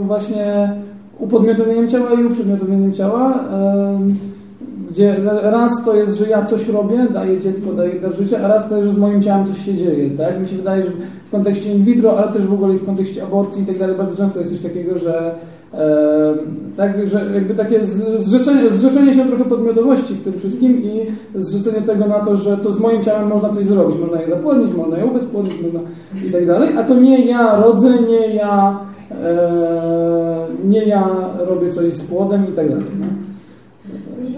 właśnie 0.00 0.72
upodmiotowieniem 1.18 1.88
ciała 1.88 2.12
i 2.20 2.24
uprzedmiotowieniem 2.24 2.92
ciała, 2.92 3.34
e, 3.34 3.98
gdzie 4.90 5.16
raz 5.42 5.84
to 5.84 5.94
jest, 5.94 6.18
że 6.18 6.28
ja 6.28 6.44
coś 6.44 6.68
robię, 6.68 7.06
daję 7.12 7.40
dziecko, 7.40 7.72
daję 7.72 8.00
dar 8.00 8.14
życia, 8.14 8.38
a 8.44 8.48
raz 8.48 8.68
to 8.68 8.76
jest, 8.76 8.88
że 8.88 8.94
z 8.94 8.98
moim 8.98 9.22
ciałem 9.22 9.46
coś 9.46 9.64
się 9.64 9.74
dzieje, 9.74 10.10
tak? 10.10 10.40
Mi 10.40 10.48
się 10.48 10.56
wydaje, 10.56 10.82
że 10.82 10.90
w 11.26 11.30
kontekście 11.30 11.72
in 11.72 11.84
vitro, 11.84 12.18
ale 12.18 12.32
też 12.32 12.46
w 12.46 12.52
ogóle 12.52 12.74
w 12.74 12.86
kontekście 12.86 13.22
aborcji 13.22 13.62
i 13.62 13.66
tak 13.66 13.78
dalej, 13.78 13.96
bardzo 13.96 14.16
często 14.16 14.38
jest 14.38 14.50
coś 14.50 14.60
takiego, 14.60 14.98
że 14.98 15.30
e, 15.30 15.34
tak, 16.76 17.08
że 17.08 17.26
jakby 17.34 17.54
takie 17.54 17.84
zrzeczenie, 18.16 18.70
zrzeczenie 18.70 19.14
się 19.14 19.26
trochę 19.26 19.44
podmiotowości 19.44 20.14
w 20.14 20.24
tym 20.24 20.38
wszystkim 20.38 20.82
i 20.82 21.06
zrzucenie 21.34 21.82
tego 21.82 22.06
na 22.06 22.20
to, 22.20 22.36
że 22.36 22.56
to 22.56 22.72
z 22.72 22.80
moim 22.80 23.02
ciałem 23.02 23.28
można 23.28 23.50
coś 23.50 23.64
zrobić, 23.64 23.98
można 23.98 24.22
je 24.22 24.28
zapłodnić, 24.28 24.76
można 24.76 24.98
je 24.98 25.06
ubezpłodnić, 25.06 25.62
można 25.62 25.80
i 26.28 26.30
tak 26.30 26.46
dalej, 26.46 26.76
a 26.76 26.84
to 26.84 26.94
nie 26.94 27.26
ja 27.26 27.60
rodzę, 27.60 27.98
nie 28.08 28.34
ja 28.34 28.80
e, 29.10 30.46
nie 30.64 30.84
ja 30.84 31.30
robię 31.38 31.72
coś 31.72 31.92
z 31.92 32.02
płodem 32.02 32.48
i 32.48 32.52
tak 32.52 32.68
dalej. 32.68 32.84
No. 33.00 33.06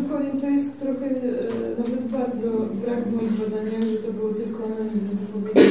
Dokładnie 0.03 0.41
to 0.41 0.47
jest 0.47 0.81
trochę 0.81 1.07
e, 1.07 1.31
nawet 1.79 2.03
bardzo 2.13 2.49
brak 2.85 3.09
w 3.09 3.15
moich 3.17 3.33
badaniach, 3.41 3.83
że 3.83 3.97
to 3.97 4.13
było 4.13 4.31
tylko 4.35 4.65
analizy 4.65 5.09
wypowiedzi 5.21 5.67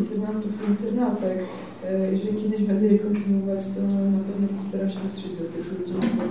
internautów 0.00 0.52
i 0.62 0.70
internautek. 0.70 1.38
E, 1.90 2.12
jeżeli 2.12 2.42
kiedyś 2.42 2.62
będę 2.62 2.86
je 2.86 2.98
kontynuować, 2.98 3.64
to 3.74 3.80
na 4.16 4.22
pewno 4.28 4.46
postaram 4.58 4.90
się 4.90 5.00
dotrzeć 5.06 5.32
do 5.40 5.44
tych 5.54 5.66
ludzi, 5.72 5.92
bo 6.16 6.24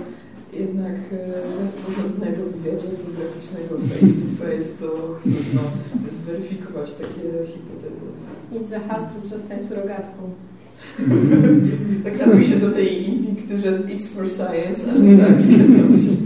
jednak 0.62 0.98
e, 1.12 1.26
bez 1.64 1.74
porządnego 1.84 2.40
wywiadu 2.52 2.86
etnograficznego 3.58 3.78
face 3.88 4.12
to 4.20 4.44
face 4.44 4.68
to 4.80 4.86
trudno 5.22 5.62
zweryfikować 6.24 6.94
takie 6.94 7.22
hipotezy. 7.52 8.06
Idź 8.52 8.68
za 8.68 8.80
Hastrup, 8.80 9.28
zostań 9.28 9.64
surogatką. 9.68 10.22
Tak 12.04 12.26
napiszę 12.26 12.56
do 12.56 12.70
tej 12.70 13.08
Invicty, 13.08 13.60
że 13.60 13.78
it's 13.78 14.06
for 14.06 14.28
science, 14.28 14.92
ale 14.92 15.18
tak, 15.18 15.40
zgadzam 15.40 15.98
się. 15.98 16.23